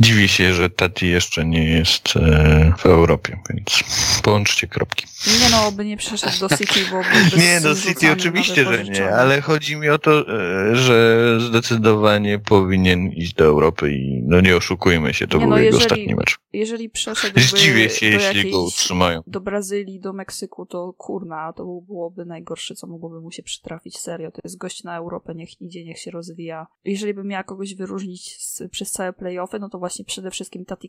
dziwi 0.01 0.29
się, 0.29 0.55
że 0.55 0.71
Tati 0.71 1.09
jeszcze 1.09 1.45
nie 1.45 1.65
jest 1.65 2.17
e, 2.17 2.73
w 2.79 2.87
Europie, 2.87 3.41
więc 3.51 3.85
połączcie 4.23 4.67
kropki. 4.67 5.07
Nie 5.27 5.51
no, 5.51 5.73
by 5.73 5.85
nie 5.85 5.97
przeszedł 5.97 6.49
do 6.49 6.57
City, 6.57 6.81
bo 6.91 7.01
Nie, 7.43 7.61
do 7.61 7.75
City 7.75 8.13
oczywiście, 8.13 8.65
że 8.65 8.85
nie, 8.85 9.15
ale 9.15 9.41
chodzi 9.41 9.77
mi 9.77 9.89
o 9.89 9.99
to, 9.99 10.21
e, 10.21 10.77
że 10.77 11.39
zdecydowanie 11.41 12.14
nie 12.19 12.39
powinien 12.39 13.09
iść 13.09 13.35
do 13.35 13.45
Europy 13.45 13.93
i 13.93 14.23
no 14.23 14.41
nie 14.41 14.57
oszukujmy 14.57 15.15
się, 15.15 15.27
to 15.27 15.39
nie, 15.39 15.41
był 15.41 15.51
no, 15.51 15.59
jego 15.59 15.77
jeżeli, 15.77 15.93
ostatni 15.93 16.15
mecz. 16.15 16.39
Jeżeli 16.53 16.91
przeszedłby 16.91 17.41
Zdziwię 17.41 17.91
się, 17.91 18.07
jeśli 18.07 18.51
go 18.51 18.65
utrzymają. 18.65 19.23
Do 19.27 19.41
Brazylii, 19.41 20.01
do 20.01 20.13
Meksyku, 20.13 20.67
to 20.67 20.93
kurna, 20.93 21.53
to 21.53 21.65
byłoby 21.65 22.25
najgorsze, 22.25 22.75
co 22.75 22.87
mogłoby 22.87 23.21
mu 23.21 23.31
się 23.31 23.43
przytrafić. 23.43 23.99
Serio, 23.99 24.31
to 24.31 24.41
jest 24.45 24.59
gość 24.59 24.85
na 24.85 24.97
Europę, 24.97 25.35
niech 25.35 25.61
idzie, 25.61 25.85
niech 25.85 25.99
się 25.99 26.11
rozwija. 26.11 26.67
Jeżeli 26.85 27.15
bym 27.15 27.27
miała 27.27 27.43
kogoś 27.43 27.75
wyróżnić 27.75 28.37
z, 28.43 28.63
przez 28.71 28.91
całe 28.91 29.13
playoffy, 29.13 29.59
no 29.59 29.69
to 29.69 29.79
właśnie 29.79 30.05
przede 30.05 30.31
wszystkim 30.31 30.65
Tati 30.65 30.89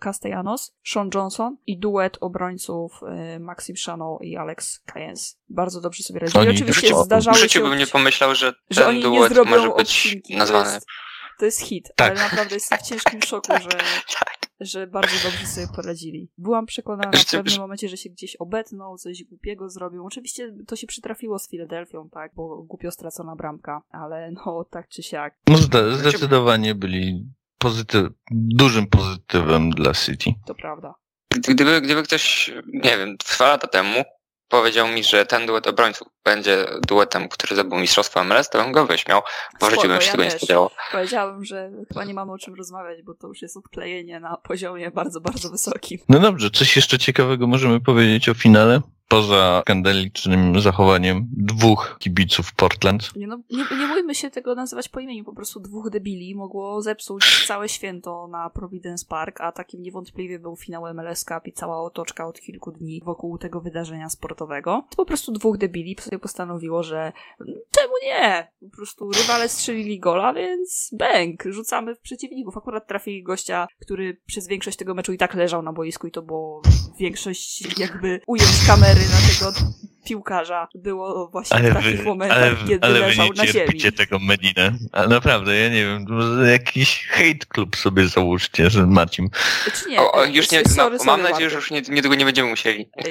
Castellanos, 0.00 0.72
Sean 0.84 1.10
Johnson 1.14 1.56
i 1.66 1.78
duet 1.78 2.18
obrońców 2.20 3.00
y, 3.36 3.40
Maxim 3.40 3.76
Chano 3.86 4.18
i 4.22 4.36
Alex 4.36 4.80
Cayens. 4.80 5.37
Bardzo 5.50 5.80
dobrze 5.80 6.02
sobie 6.02 6.20
radzili. 6.20 6.50
Oczywiście 6.50 6.94
zdarzało 7.04 7.36
się... 7.36 7.40
W 7.40 7.42
życiu 7.42 7.62
bym 7.62 7.78
nie 7.78 7.86
pomyślał, 7.86 8.34
że 8.34 8.52
ten 8.52 8.60
że 8.70 8.86
oni 8.86 9.02
duet 9.02 9.32
może 9.46 9.70
być 9.70 10.16
nazwany 10.30 10.80
to 11.38 11.44
jest 11.44 11.60
hit, 11.60 11.92
tak. 11.96 12.10
ale 12.10 12.20
naprawdę 12.20 12.54
jestem 12.54 12.78
w 12.78 12.82
ciężkim 12.82 13.22
szoku, 13.22 13.52
że, 13.52 13.68
tak. 14.18 14.36
że 14.60 14.86
bardzo 14.86 15.28
dobrze 15.30 15.46
sobie 15.46 15.66
poradzili. 15.76 16.30
Byłam 16.38 16.66
przekonana 16.66 17.10
w 17.18 17.30
pewnym 17.30 17.60
momencie, 17.60 17.88
że 17.88 17.96
się 17.96 18.10
gdzieś 18.10 18.36
obetną, 18.36 18.96
coś 18.96 19.24
głupiego 19.24 19.70
zrobią. 19.70 20.04
Oczywiście 20.04 20.54
to 20.66 20.76
się 20.76 20.86
przytrafiło 20.86 21.38
z 21.38 21.48
Filadelfią, 21.48 22.08
tak, 22.10 22.34
bo 22.34 22.62
głupio 22.62 22.90
stracona 22.90 23.36
bramka, 23.36 23.82
ale 23.90 24.30
no 24.30 24.64
tak 24.70 24.88
czy 24.88 25.02
siak. 25.02 25.34
No 25.48 25.56
zdecydowanie 25.92 26.74
byli 26.74 27.26
pozytyw, 27.58 28.08
dużym 28.30 28.86
pozytywem 28.86 29.70
dla 29.70 29.94
City. 29.94 30.30
To 30.46 30.54
prawda. 30.54 30.94
Gdyby, 31.48 31.80
gdyby 31.80 32.02
ktoś, 32.02 32.50
nie 32.66 32.98
wiem, 32.98 33.16
dwa 33.16 33.48
lata 33.48 33.68
temu 33.68 34.04
powiedział 34.48 34.88
mi, 34.88 35.04
że 35.04 35.26
ten 35.26 35.46
duet 35.46 35.66
obrońców 35.66 36.08
będzie 36.24 36.66
duetem, 36.88 37.28
który 37.28 37.54
zdobył 37.54 37.78
mistrzostwo 37.78 38.24
MLS, 38.24 38.50
to 38.50 38.62
bym 38.62 38.72
go 38.72 38.86
wyśmiał. 38.86 39.22
Może 39.60 39.72
Spoko, 39.72 39.88
bym 39.88 40.00
się 40.00 40.06
ja 40.06 40.12
tego 40.12 40.24
nie 40.24 40.30
spodziewał. 40.30 40.70
Powiedziałbym, 40.92 41.44
że 41.44 41.70
chyba 41.88 42.04
nie 42.04 42.14
mamy 42.14 42.32
o 42.32 42.38
czym 42.38 42.54
rozmawiać, 42.54 43.02
bo 43.02 43.14
to 43.14 43.28
już 43.28 43.42
jest 43.42 43.56
odklejenie 43.56 44.20
na 44.20 44.36
poziomie 44.36 44.90
bardzo, 44.90 45.20
bardzo 45.20 45.50
wysokim. 45.50 45.98
No 46.08 46.18
dobrze, 46.18 46.50
coś 46.50 46.76
jeszcze 46.76 46.98
ciekawego 46.98 47.46
możemy 47.46 47.80
powiedzieć 47.80 48.28
o 48.28 48.34
finale? 48.34 48.80
Poza 49.08 49.60
skandalicznym 49.62 50.60
zachowaniem 50.60 51.28
dwóch 51.36 51.96
kibiców 51.98 52.54
Portland. 52.54 53.16
Nie, 53.16 53.26
no, 53.26 53.38
nie, 53.50 53.64
nie 53.78 53.88
bójmy 53.88 54.14
się 54.14 54.30
tego 54.30 54.54
nazywać 54.54 54.88
po 54.88 55.00
imieniu, 55.00 55.24
po 55.24 55.32
prostu 55.32 55.60
dwóch 55.60 55.90
debili 55.90 56.34
mogło 56.34 56.82
zepsuć 56.82 57.46
całe 57.46 57.68
święto 57.68 58.28
na 58.28 58.50
Providence 58.50 59.06
Park, 59.08 59.40
a 59.40 59.52
takim 59.52 59.82
niewątpliwie 59.82 60.38
był 60.38 60.56
finał 60.56 60.94
MLS 60.94 61.24
Cup 61.24 61.46
i 61.46 61.52
cała 61.52 61.82
otoczka 61.82 62.26
od 62.26 62.40
kilku 62.40 62.72
dni 62.72 63.02
wokół 63.04 63.38
tego 63.38 63.60
wydarzenia 63.60 64.08
sportowego. 64.08 64.84
To 64.90 64.96
po 64.96 65.04
prostu 65.04 65.32
dwóch 65.32 65.58
debili 65.58 65.96
sobie 66.00 66.18
postanowiło, 66.18 66.82
że 66.82 67.12
czemu 67.70 67.92
nie? 68.02 68.48
Po 68.60 68.76
prostu 68.76 69.12
rywale 69.12 69.48
strzelili 69.48 70.00
gola, 70.00 70.34
więc 70.34 70.90
bęk, 70.92 71.44
rzucamy 71.44 71.94
w 71.94 72.00
przeciwników. 72.00 72.56
Akurat 72.56 72.86
trafili 72.86 73.22
gościa, 73.22 73.68
który 73.80 74.16
przez 74.26 74.48
większość 74.48 74.76
tego 74.76 74.94
meczu 74.94 75.12
i 75.12 75.18
tak 75.18 75.34
leżał 75.34 75.62
na 75.62 75.72
boisku 75.72 76.06
i 76.06 76.10
to 76.10 76.22
było 76.22 76.62
większość 76.98 77.78
jakby 77.78 78.20
ujęć 78.26 78.66
kamery 78.66 78.97
na 79.06 79.16
tego 79.28 79.52
piłkarza 80.08 80.68
było 80.74 81.28
właśnie 81.28 81.56
ale 81.56 81.70
w 81.70 81.74
takich 81.74 81.98
wy, 81.98 82.04
momentach, 82.04 82.38
ale, 82.38 82.56
kiedy 82.68 82.86
ale 82.86 83.00
leżał 83.00 83.28
na 83.36 83.46
ziemi. 83.46 83.80
Ale 83.82 83.92
tego 83.92 84.18
Medinę. 84.18 84.72
Ale 84.92 85.08
naprawdę, 85.08 85.56
ja 85.56 85.68
nie 85.68 85.84
wiem, 85.84 86.06
jakiś 86.50 87.06
hate 87.06 87.46
club 87.48 87.76
sobie 87.76 88.08
załóżcie, 88.08 88.70
że 88.70 88.86
Marcin. 88.86 89.28
Czy 89.74 89.90
nie? 89.90 90.00
O, 90.00 90.24
już 90.24 90.50
nie, 90.50 90.64
sorry, 90.64 90.96
no, 90.98 91.04
sorry, 91.04 91.22
mam 91.22 91.22
nadzieję, 91.22 91.50
że 91.50 91.56
już 91.56 91.70
nie, 91.70 91.80
niedługo 91.80 92.16
nie 92.16 92.24
będziemy 92.24 92.50
musieli. 92.50 92.90
Ej, 92.96 93.10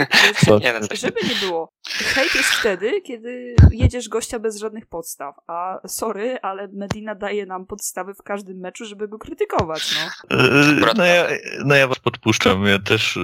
nie, 0.62 0.73
no, 0.81 0.88
żeby 0.91 1.19
nie 1.29 1.47
było. 1.47 1.73
Hejt 1.88 2.36
jest 2.36 2.49
wtedy, 2.49 3.01
kiedy 3.01 3.55
jedziesz 3.71 4.10
gościa 4.10 4.39
bez 4.39 4.60
żadnych 4.60 4.86
podstaw, 4.86 5.36
a 5.47 5.79
sorry, 5.88 6.38
ale 6.41 6.67
Medina 6.73 7.15
daje 7.15 7.45
nam 7.45 7.65
podstawy 7.65 8.13
w 8.13 8.23
każdym 8.23 8.57
meczu, 8.57 8.86
żeby 8.86 9.07
go 9.07 9.17
krytykować, 9.17 9.95
no. 9.95 10.38
E, 10.38 10.93
no 10.95 11.05
ja, 11.05 11.27
no 11.65 11.75
ja 11.75 11.88
was 11.88 11.99
podpuszczam, 11.99 12.65
ja 12.65 12.79
też 12.79 13.17
e, 13.17 13.21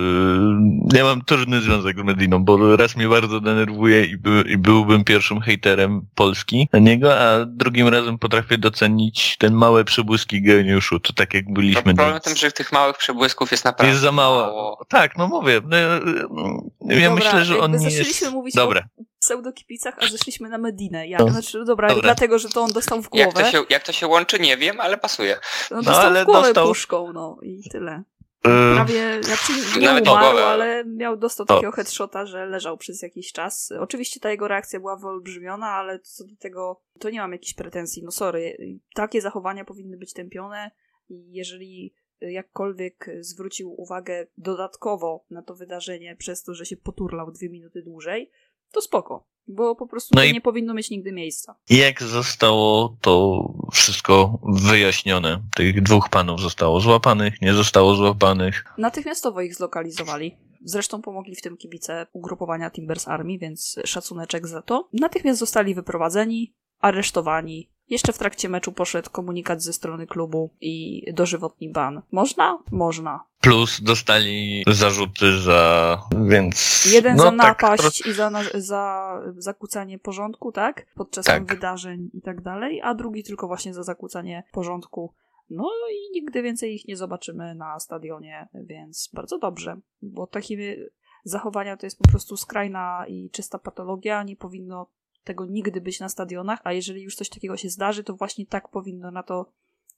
ja 0.93 1.03
mam 1.03 1.21
trudny 1.21 1.61
związek 1.61 1.99
z 1.99 2.03
Mediną, 2.03 2.43
bo 2.43 2.75
raz 2.75 2.95
mnie 2.95 3.07
bardzo 3.07 3.39
denerwuje 3.39 3.62
i, 4.11 4.17
by, 4.17 4.43
i 4.47 4.57
byłbym 4.57 5.03
pierwszym 5.03 5.41
hejterem 5.41 6.05
Polski 6.15 6.69
na 6.73 6.79
niego, 6.79 7.19
a 7.19 7.45
drugim 7.45 7.87
razem 7.87 8.17
potrafię 8.17 8.57
docenić 8.57 9.37
ten 9.37 9.53
małe 9.53 9.83
przebłyski 9.83 10.41
geniuszu, 10.41 10.99
to 10.99 11.13
tak 11.13 11.33
jak 11.33 11.53
byliśmy. 11.53 11.81
No, 11.85 11.93
problem 11.93 12.19
w 12.19 12.23
tym, 12.23 12.35
że 12.35 12.51
tych 12.51 12.71
małych 12.71 12.97
przebłysków 12.97 13.51
jest 13.51 13.65
naprawdę 13.65 13.91
Jest 13.91 14.01
za 14.01 14.11
mało. 14.11 14.41
mało. 14.41 14.85
Tak, 14.89 15.17
no 15.17 15.27
mówię, 15.27 15.61
no, 15.65 15.77
ja 15.77 17.09
Dobra, 17.09 17.09
myślę, 17.09 17.45
że 17.45 17.59
on 17.59 17.77
nie 17.77 17.89
jest... 17.89 18.31
mówić 18.31 18.55
Dobre. 18.55 18.83
o 18.99 19.03
pseudokipicach, 19.19 19.95
a 20.01 20.07
zeszliśmy 20.07 20.49
na 20.49 20.57
Medinę. 20.57 21.07
Jak? 21.07 21.19
No. 21.19 21.29
Znaczy, 21.29 21.65
dobra, 21.65 21.87
dobra, 21.87 22.03
dlatego, 22.03 22.39
że 22.39 22.49
to 22.49 22.61
on 22.61 22.71
dostał 22.71 23.01
w 23.01 23.09
głowę. 23.09 23.25
Jak 23.25 23.33
to 23.33 23.51
się, 23.51 23.63
jak 23.69 23.83
to 23.83 23.91
się 23.91 24.07
łączy, 24.07 24.39
nie 24.39 24.57
wiem, 24.57 24.79
ale 24.79 24.97
pasuje. 24.97 25.37
No, 25.71 25.77
dostał 25.77 25.95
no, 25.95 26.01
ale 26.01 26.23
w 26.23 26.25
głowę 26.25 26.47
dostał... 26.47 26.67
puszką, 26.67 27.13
no 27.13 27.37
i 27.41 27.69
tyle. 27.69 28.03
Yy. 28.45 28.75
Prawie, 28.75 29.23
znaczy 29.23 29.79
nie 29.79 29.87
Nawet 29.87 30.07
umarł, 30.07 30.37
ale 30.37 30.85
miał, 30.85 31.17
dostał 31.17 31.45
takiego 31.45 31.71
headshota, 31.71 32.25
że 32.25 32.45
leżał 32.45 32.77
przez 32.77 33.01
jakiś 33.01 33.31
czas. 33.31 33.73
Oczywiście 33.79 34.19
ta 34.19 34.31
jego 34.31 34.47
reakcja 34.47 34.79
była 34.79 34.97
wyolbrzymiona, 34.97 35.67
ale 35.67 35.99
co 35.99 36.23
do 36.23 36.35
tego, 36.35 36.81
to 36.99 37.09
nie 37.09 37.19
mam 37.19 37.31
jakichś 37.31 37.53
pretensji. 37.53 38.03
No 38.03 38.11
sorry, 38.11 38.57
takie 38.95 39.21
zachowania 39.21 39.65
powinny 39.65 39.97
być 39.97 40.13
tępione 40.13 40.71
i 41.09 41.33
jeżeli 41.33 41.93
jakkolwiek 42.21 43.09
zwrócił 43.19 43.81
uwagę 43.81 44.27
dodatkowo 44.37 45.25
na 45.29 45.41
to 45.41 45.55
wydarzenie 45.55 46.15
przez 46.15 46.43
to, 46.43 46.53
że 46.53 46.65
się 46.65 46.77
poturlał 46.77 47.31
dwie 47.31 47.49
minuty 47.49 47.81
dłużej, 47.81 48.31
to 48.71 48.81
spoko, 48.81 49.27
bo 49.47 49.75
po 49.75 49.87
prostu 49.87 50.15
no 50.15 50.25
nie 50.25 50.41
powinno 50.41 50.73
mieć 50.73 50.89
nigdy 50.89 51.11
miejsca. 51.11 51.55
Jak 51.69 52.03
zostało 52.03 52.97
to 53.01 53.43
wszystko 53.71 54.39
wyjaśnione? 54.43 55.43
Tych 55.55 55.81
dwóch 55.81 56.09
panów 56.09 56.41
zostało 56.41 56.79
złapanych, 56.79 57.41
nie 57.41 57.53
zostało 57.53 57.95
złapanych? 57.95 58.65
Natychmiastowo 58.77 59.41
ich 59.41 59.55
zlokalizowali. 59.55 60.37
Zresztą 60.65 61.01
pomogli 61.01 61.35
w 61.35 61.41
tym 61.41 61.57
kibice 61.57 62.07
ugrupowania 62.13 62.71
Timbers 62.71 63.07
Army, 63.07 63.37
więc 63.37 63.79
szacuneczek 63.85 64.47
za 64.47 64.61
to. 64.61 64.89
Natychmiast 64.93 65.39
zostali 65.39 65.75
wyprowadzeni, 65.75 66.55
aresztowani, 66.79 67.72
jeszcze 67.93 68.13
w 68.13 68.17
trakcie 68.17 68.49
meczu 68.49 68.71
poszedł 68.71 69.09
komunikat 69.09 69.63
ze 69.63 69.73
strony 69.73 70.07
klubu 70.07 70.49
i 70.61 71.03
dożywotni 71.13 71.69
ban. 71.69 72.01
Można? 72.11 72.59
Można. 72.71 73.23
Plus 73.41 73.81
dostali 73.81 74.63
zarzuty 74.67 75.39
za, 75.39 76.01
więc... 76.25 76.85
Jeden 76.85 77.15
no, 77.15 77.23
za 77.23 77.29
tak 77.29 77.37
napaść 77.37 78.03
tak... 78.03 78.07
i 78.07 78.13
za, 78.13 78.31
za 78.53 79.13
zakłócanie 79.37 79.99
porządku, 79.99 80.51
tak? 80.51 80.85
Podczas 80.95 81.25
tak. 81.25 81.45
wydarzeń 81.45 82.09
i 82.13 82.21
tak 82.21 82.41
dalej, 82.41 82.81
a 82.81 82.93
drugi 82.93 83.23
tylko 83.23 83.47
właśnie 83.47 83.73
za 83.73 83.83
zakłócanie 83.83 84.43
porządku. 84.51 85.13
No 85.49 85.69
i 85.91 86.13
nigdy 86.13 86.41
więcej 86.41 86.75
ich 86.75 86.87
nie 86.87 86.97
zobaczymy 86.97 87.55
na 87.55 87.79
stadionie, 87.79 88.47
więc 88.53 89.09
bardzo 89.13 89.37
dobrze, 89.37 89.79
bo 90.01 90.27
takie 90.27 90.77
zachowania 91.23 91.77
to 91.77 91.85
jest 91.85 91.97
po 91.97 92.09
prostu 92.09 92.37
skrajna 92.37 93.05
i 93.07 93.29
czysta 93.29 93.59
patologia, 93.59 94.23
nie 94.23 94.35
powinno 94.35 94.87
tego 95.23 95.45
nigdy 95.45 95.81
być 95.81 95.99
na 95.99 96.09
stadionach, 96.09 96.59
a 96.63 96.73
jeżeli 96.73 97.01
już 97.01 97.15
coś 97.15 97.29
takiego 97.29 97.57
się 97.57 97.69
zdarzy, 97.69 98.03
to 98.03 98.15
właśnie 98.15 98.45
tak 98.45 98.69
powinno 98.69 99.11
na 99.11 99.23
to 99.23 99.45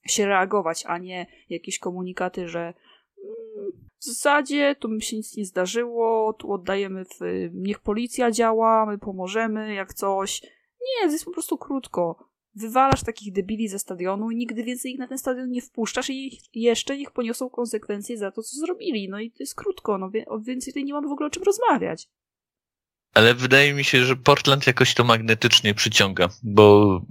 się 0.06 0.26
reagować, 0.26 0.84
a 0.86 0.98
nie 0.98 1.28
jakieś 1.50 1.80
komunikaty, 1.80 2.48
że 2.48 2.60
mm, 2.60 3.72
w 4.00 4.06
zasadzie 4.06 4.76
tu 4.80 5.00
się 5.00 5.18
nic 5.18 5.38
nie 5.38 5.46
zdarzyło, 5.46 6.34
tu 6.34 6.54
oddajemy 6.54 7.06
w, 7.06 7.20
niech 7.54 7.80
policja 7.80 8.32
działa, 8.32 8.86
my 8.86 8.98
pomożemy, 8.98 9.74
jak 9.74 9.94
coś. 9.94 10.42
Nie, 10.82 11.08
to 11.08 11.12
jest 11.12 11.26
po 11.26 11.32
prostu 11.32 11.58
krótko. 11.58 12.30
Wywalasz 12.56 13.04
takich 13.04 13.34
debili 13.34 13.68
ze 13.68 13.80
stadionu 13.80 14.32
i 14.32 14.36
nigdy 14.36 14.64
więcej 14.64 14.92
ich 14.92 15.00
na 15.00 15.08
ten 15.08 15.18
stadion 15.18 15.50
nie 15.50 15.62
wpuszczasz 15.62 16.10
i 16.10 16.40
jeszcze 16.54 16.98
niech 16.98 17.12
poniosą 17.12 17.50
konsekwencje 17.50 18.18
za 18.18 18.32
to, 18.32 18.42
co 18.42 18.58
zrobili. 18.58 19.10
No 19.10 19.20
i 19.20 19.32
to 19.32 19.38
jest 19.40 19.56
krótko, 19.56 19.98
no 19.98 20.10
więcej 20.42 20.74
tutaj 20.74 20.86
nie 20.86 20.94
mamy 20.94 21.08
w 21.08 21.12
ogóle 21.12 21.28
o 21.28 21.30
czym 21.30 21.44
rozmawiać. 21.44 22.10
Ale 23.16 23.34
wydaje 23.34 23.74
mi 23.74 23.84
się, 23.84 24.06
że 24.06 24.16
Portland 24.16 24.68
jakoś 24.68 24.94
to 24.94 25.04
magnetycznie 25.04 25.74
przyciąga, 25.74 26.30
bo 26.44 27.02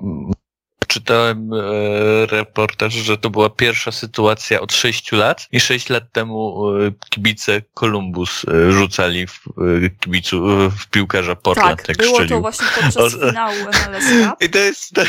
czytałem 0.94 1.50
e, 1.52 2.26
reportaż, 2.26 2.94
że 2.94 3.18
to 3.18 3.30
była 3.30 3.50
pierwsza 3.50 3.92
sytuacja 3.92 4.60
od 4.60 4.72
sześciu 4.72 5.16
lat 5.16 5.48
i 5.52 5.60
sześć 5.60 5.88
lat 5.88 6.12
temu 6.12 6.68
e, 6.76 6.92
kibice 7.10 7.62
Columbus 7.74 8.44
e, 8.48 8.72
rzucali 8.72 9.26
w, 9.26 9.40
e, 9.86 9.90
kibicu, 9.90 10.50
e, 10.50 10.70
w 10.70 10.86
piłkarza 10.86 11.36
Portland, 11.36 11.78
tak, 11.78 11.88
jak 11.88 11.98
było 11.98 12.10
strzelił. 12.10 12.36
to 12.36 12.40
właśnie 12.40 12.66
podczas 12.82 13.12
finału 13.12 13.54
MLS. 13.54 14.04
I 14.46 14.50
to 14.50 14.58
jest, 14.58 14.94
to, 14.94 15.02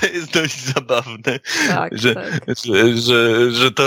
to 0.00 0.06
jest 0.06 0.32
dość 0.32 0.60
zabawne, 0.60 1.40
tak, 1.68 1.98
że, 1.98 2.14
tak. 2.14 2.40
Że, 2.64 2.96
że, 2.96 3.50
że 3.52 3.70
to, 3.70 3.82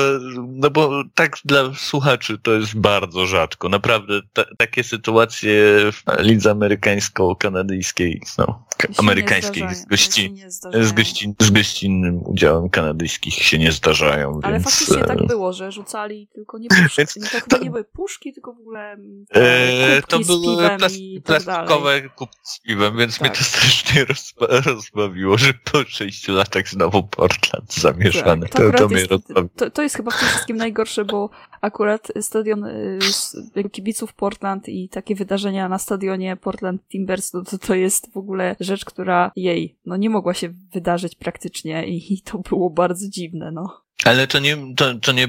no 0.47 0.69
bo 0.69 1.03
tak 1.15 1.37
dla 1.45 1.73
słuchaczy 1.73 2.37
to 2.43 2.53
jest 2.53 2.75
bardzo 2.75 3.25
rzadko. 3.25 3.69
Naprawdę 3.69 4.21
ta, 4.33 4.43
takie 4.57 4.83
sytuacje 4.83 5.53
w 5.91 6.03
lidze 6.19 6.51
amerykańsko-kanadyjskiej, 6.51 8.21
no, 8.37 8.65
amerykańskiej 8.97 9.75
z 9.75 9.85
gości, 9.85 10.33
z 10.81 10.91
gości 10.91 11.32
z 11.39 11.49
gościnnym 11.49 12.21
udziałem 12.25 12.69
kanadyjskich 12.69 13.33
się 13.33 13.59
nie 13.59 13.71
zdarzają. 13.71 14.39
Ale 14.43 14.53
więc... 14.53 14.63
faktycznie 14.63 15.03
tak 15.03 15.21
e, 15.21 15.27
było, 15.27 15.53
że 15.53 15.71
rzucali 15.71 16.27
tylko 16.33 16.57
nie 16.57 16.67
puszki, 16.69 17.19
to 17.19 17.39
chyba 17.39 17.57
nie 17.57 17.69
były 17.69 17.83
puszki, 17.83 18.33
tylko 18.33 18.53
w 18.53 18.59
ogóle 18.59 18.97
e, 19.35 20.01
to 20.01 20.19
były 20.19 20.69
plas 20.77 20.93
tak 21.23 21.43
plastikowe 21.43 22.09
kubki 22.09 22.39
z 22.43 22.59
piwem, 22.59 22.97
więc 22.97 23.19
tak. 23.19 23.21
mnie 23.21 23.37
to 23.37 23.43
strasznie 23.43 24.05
rozba 24.05 24.71
rozbawiło, 24.71 25.37
że 25.37 25.53
po 25.71 25.83
sześciu 25.83 26.33
latach 26.33 26.67
znowu 26.67 27.03
Portland 27.03 27.73
zamieszany. 27.73 28.47
Tak, 28.47 28.51
to, 28.51 28.71
to, 28.71 28.87
to, 28.87 28.95
jest, 28.95 29.09
to, 29.55 29.71
to 29.71 29.81
jest 29.81 29.95
chyba 29.95 30.11
w 30.11 30.19
tym 30.19 30.27
wszystkim 30.27 30.57
najgorsze, 30.57 31.05
bo 31.05 31.29
akurat 31.61 32.11
stadion 32.21 32.63
y, 32.63 33.69
kibiców 33.71 34.13
Portland 34.13 34.69
i 34.69 34.89
takie 34.89 35.15
wydarzenia 35.15 35.69
na 35.69 35.77
stadionie 35.77 36.37
Portland 36.37 36.81
Timbers, 36.87 37.33
no 37.33 37.43
to, 37.43 37.57
to 37.57 37.75
jest 37.75 38.13
w 38.13 38.17
ogóle 38.17 38.55
rzecz, 38.59 38.85
która 38.85 39.31
jej, 39.35 39.75
no 39.85 39.97
nie 39.97 40.09
mogła 40.09 40.33
się 40.33 40.53
wydarzyć 40.73 41.15
praktycznie 41.23 41.87
i, 41.87 42.21
to 42.21 42.37
było 42.37 42.69
bardzo 42.69 43.09
dziwne, 43.09 43.51
no. 43.51 43.81
Ale 44.05 44.27
to 44.27 44.39
nie, 44.39 44.57
to, 44.75 44.95
to 44.95 45.11
nie, 45.11 45.27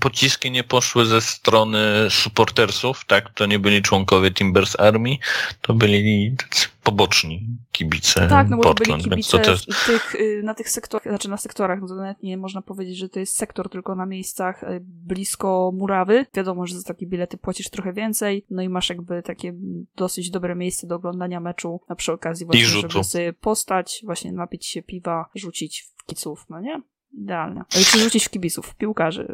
pociski 0.00 0.50
nie 0.50 0.64
poszły 0.64 1.06
ze 1.06 1.20
strony 1.20 1.78
supportersów, 2.10 3.04
tak? 3.06 3.34
To 3.34 3.46
nie 3.46 3.58
byli 3.58 3.82
członkowie 3.82 4.30
Timbers 4.30 4.80
Army, 4.80 5.16
to 5.60 5.74
byli 5.74 6.36
poboczni 6.82 7.58
kibice 7.72 8.28
Tak, 8.28 8.48
no 8.48 8.56
bo 8.56 8.62
Portland, 8.62 9.02
to 9.02 9.08
byli 9.08 9.22
kibice 9.22 9.38
też... 9.38 9.66
tych, 9.86 10.14
y, 10.14 10.42
na 10.44 10.54
tych 10.54 10.70
sektorach, 10.70 11.08
znaczy 11.08 11.30
na 11.30 11.36
sektorach, 11.36 11.80
no 11.80 11.88
to 11.88 11.94
nawet 11.94 12.22
nie 12.22 12.36
można 12.36 12.62
powiedzieć, 12.62 12.98
że 12.98 13.08
to 13.08 13.20
jest 13.20 13.36
sektor, 13.36 13.68
tylko 13.68 13.94
na 13.94 14.06
miejscach 14.06 14.62
y, 14.62 14.80
blisko 14.84 15.72
murawy. 15.74 16.26
Wiadomo, 16.34 16.66
że 16.66 16.80
za 16.80 16.82
takie 16.82 17.06
bilety 17.06 17.38
płacisz 17.38 17.70
trochę 17.70 17.92
więcej, 17.92 18.46
no 18.50 18.62
i 18.62 18.68
masz 18.68 18.88
jakby 18.88 19.22
takie 19.22 19.54
dosyć 19.96 20.30
dobre 20.30 20.54
miejsce 20.54 20.86
do 20.86 20.94
oglądania 20.94 21.40
meczu, 21.40 21.80
a 21.88 21.94
przy 21.94 22.12
okazji 22.12 22.46
właśnie, 22.46 22.66
żeby 22.66 23.04
sobie 23.04 23.32
postać, 23.32 24.02
właśnie 24.04 24.32
napić 24.32 24.66
się 24.66 24.82
piwa, 24.82 25.30
rzucić 25.34 25.82
w 25.82 26.04
kiców, 26.04 26.46
no 26.50 26.60
nie? 26.60 26.82
Idealne. 27.14 27.64
Ale 27.74 27.84
czy 27.84 27.98
rzucić 27.98 28.24
w 28.24 28.30
kibiców, 28.30 28.66
w 28.66 28.74
piłkarzy 28.74 29.26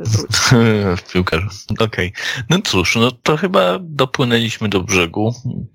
w 0.96 1.12
piłkarzy, 1.12 1.46
okej. 1.78 1.86
Okay. 1.86 2.44
No 2.50 2.58
cóż, 2.64 2.96
no 2.96 3.10
to 3.10 3.36
chyba 3.36 3.78
dopłynęliśmy 3.80 4.68
do 4.68 4.80
brzegu. 4.80 5.34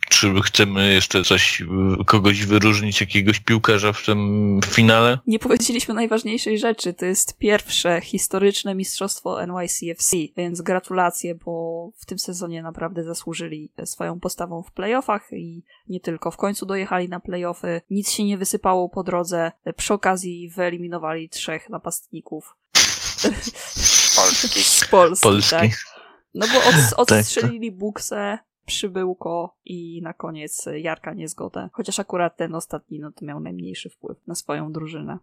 Czy 0.09 0.41
chcemy 0.41 0.93
jeszcze 0.93 1.23
coś, 1.23 1.63
kogoś 2.05 2.45
wyróżnić, 2.45 3.01
jakiegoś 3.01 3.39
piłkarza 3.39 3.93
w 3.93 4.05
tym 4.05 4.59
finale? 4.65 5.19
Nie 5.27 5.39
powiedzieliśmy 5.39 5.93
najważniejszej 5.93 6.59
rzeczy. 6.59 6.93
To 6.93 7.05
jest 7.05 7.37
pierwsze 7.37 8.01
historyczne 8.01 8.75
mistrzostwo 8.75 9.45
NYCFC, 9.47 10.15
więc 10.37 10.61
gratulacje, 10.61 11.35
bo 11.35 11.89
w 11.97 12.05
tym 12.05 12.19
sezonie 12.19 12.63
naprawdę 12.63 13.03
zasłużyli 13.03 13.69
swoją 13.85 14.19
postawą 14.19 14.63
w 14.63 14.71
playoffach 14.71 15.27
i 15.31 15.63
nie 15.89 15.99
tylko. 15.99 16.31
W 16.31 16.37
końcu 16.37 16.65
dojechali 16.65 17.09
na 17.09 17.19
playoffy. 17.19 17.81
Nic 17.89 18.11
się 18.11 18.23
nie 18.23 18.37
wysypało 18.37 18.89
po 18.89 19.03
drodze. 19.03 19.51
Przy 19.75 19.93
okazji 19.93 20.49
wyeliminowali 20.49 21.29
trzech 21.29 21.69
napastników 21.69 21.92
napastników. 21.93 22.55
Polski. 24.15 24.63
Z 24.63 24.87
Polski, 24.87 25.23
Polski. 25.23 25.51
Tak. 25.51 25.71
No 26.33 26.47
bo 26.47 26.59
od, 26.59 26.63
tak, 26.75 26.89
tak. 26.89 26.99
odstrzelili 26.99 27.71
Buksę, 27.71 28.39
przybyłko 28.65 29.57
i 29.65 30.01
na 30.01 30.13
koniec 30.13 30.65
Jarka 30.75 31.13
Niezgodę. 31.13 31.69
Chociaż 31.73 31.99
akurat 31.99 32.37
ten 32.37 32.55
ostatni 32.55 32.99
no 32.99 33.11
to 33.11 33.25
miał 33.25 33.39
najmniejszy 33.39 33.89
wpływ 33.89 34.17
na 34.27 34.35
swoją 34.35 34.71
drużynę. 34.71 35.17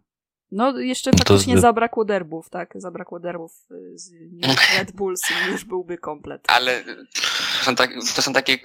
No 0.51 0.79
jeszcze 0.79 1.11
faktycznie 1.11 1.55
to... 1.55 1.61
zabrakło 1.61 2.05
derbów, 2.05 2.49
tak? 2.49 2.73
Zabrakło 2.75 3.19
derbów 3.19 3.51
y, 3.71 3.97
z 3.97 4.11
Red 4.77 4.91
Bulls 4.91 5.21
i 5.31 5.51
już 5.51 5.65
byłby 5.65 5.97
komplet. 5.97 6.43
Ale 6.47 6.83
to 7.59 7.65
są, 7.65 7.75
tak, 7.75 7.93
to 8.15 8.21
są 8.21 8.33
takie 8.33 8.57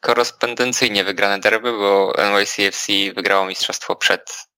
korespondencyjnie 0.00 1.04
wygrane 1.04 1.38
derby, 1.38 1.72
bo 1.72 2.12
NYCFC 2.18 2.92
wygrało 3.14 3.46
mistrzostwo 3.46 3.96
przed 3.96 4.48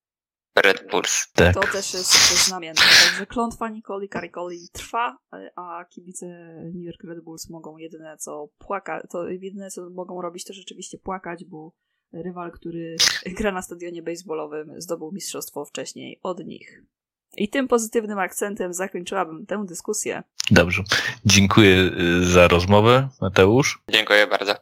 Red 0.56 0.90
Bulls. 0.90 1.28
Tak. 1.34 1.54
To 1.54 1.60
też 1.60 1.94
jest 1.94 2.46
znamienne. 2.46 2.82
Także 3.04 3.26
klątwa 3.26 3.68
Nicoli 3.68 4.08
Caricoli 4.08 4.68
trwa, 4.72 5.18
a 5.56 5.84
kibice 5.84 6.26
New 6.64 6.84
York 6.84 7.04
Red 7.04 7.24
Bulls 7.24 7.50
mogą 7.50 7.76
jedyne 7.76 8.16
co 8.16 8.48
płakać, 8.58 9.02
to 9.10 9.28
jedyne 9.28 9.70
co 9.70 9.90
mogą 9.90 10.22
robić 10.22 10.44
to 10.44 10.52
rzeczywiście 10.52 10.98
płakać, 10.98 11.44
bo 11.44 11.72
rywal, 12.12 12.52
który 12.52 12.96
gra 13.38 13.52
na 13.52 13.62
stadionie 13.62 14.02
baseballowym 14.02 14.80
zdobył 14.80 15.12
mistrzostwo 15.12 15.64
wcześniej 15.64 16.20
od 16.22 16.46
nich. 16.46 16.82
I 17.36 17.48
tym 17.48 17.68
pozytywnym 17.68 18.18
akcentem 18.18 18.74
zakończyłabym 18.74 19.46
tę 19.46 19.64
dyskusję. 19.68 20.22
Dobrze. 20.50 20.82
Dziękuję 21.24 21.90
y, 22.20 22.26
za 22.26 22.48
rozmowę, 22.48 23.08
Mateusz. 23.20 23.82
Dziękuję 23.88 24.26
bardzo. 24.26 24.54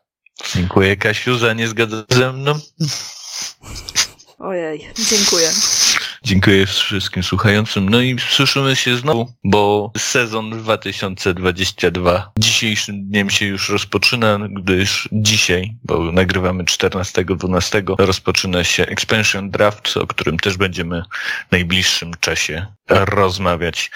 Dziękuję, 0.55 0.97
Kasiu, 0.97 1.39
za 1.39 1.53
nie 1.53 1.69
zgadza 1.69 2.05
ze 2.09 2.33
mną. 2.33 2.55
Ojej, 4.45 4.89
dziękuję. 5.11 5.51
Dziękuję 6.23 6.67
wszystkim 6.67 7.23
słuchającym. 7.23 7.89
No 7.89 8.01
i 8.01 8.17
słyszymy 8.31 8.77
się 8.77 8.97
znowu, 8.97 9.33
bo 9.45 9.93
sezon 9.99 10.51
2022 10.51 12.33
dzisiejszym 12.39 13.09
dniem 13.09 13.31
się 13.31 13.47
już 13.47 13.69
rozpoczyna, 13.69 14.39
gdyż 14.51 15.09
dzisiaj, 15.13 15.77
bo 15.85 16.13
nagrywamy 16.13 16.65
14-12, 16.65 17.95
rozpoczyna 17.99 18.65
się 18.65 18.87
Expansion 18.87 19.51
Draft, 19.51 19.97
o 19.97 20.07
którym 20.07 20.39
też 20.39 20.57
będziemy 20.57 21.03
w 21.49 21.53
najbliższym 21.53 22.13
czasie 22.21 22.67
rozmawiać. 22.89 23.91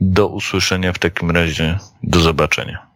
Do 0.00 0.26
usłyszenia 0.28 0.92
w 0.92 0.98
takim 0.98 1.30
razie. 1.30 1.78
Do 2.02 2.20
zobaczenia. 2.20 2.86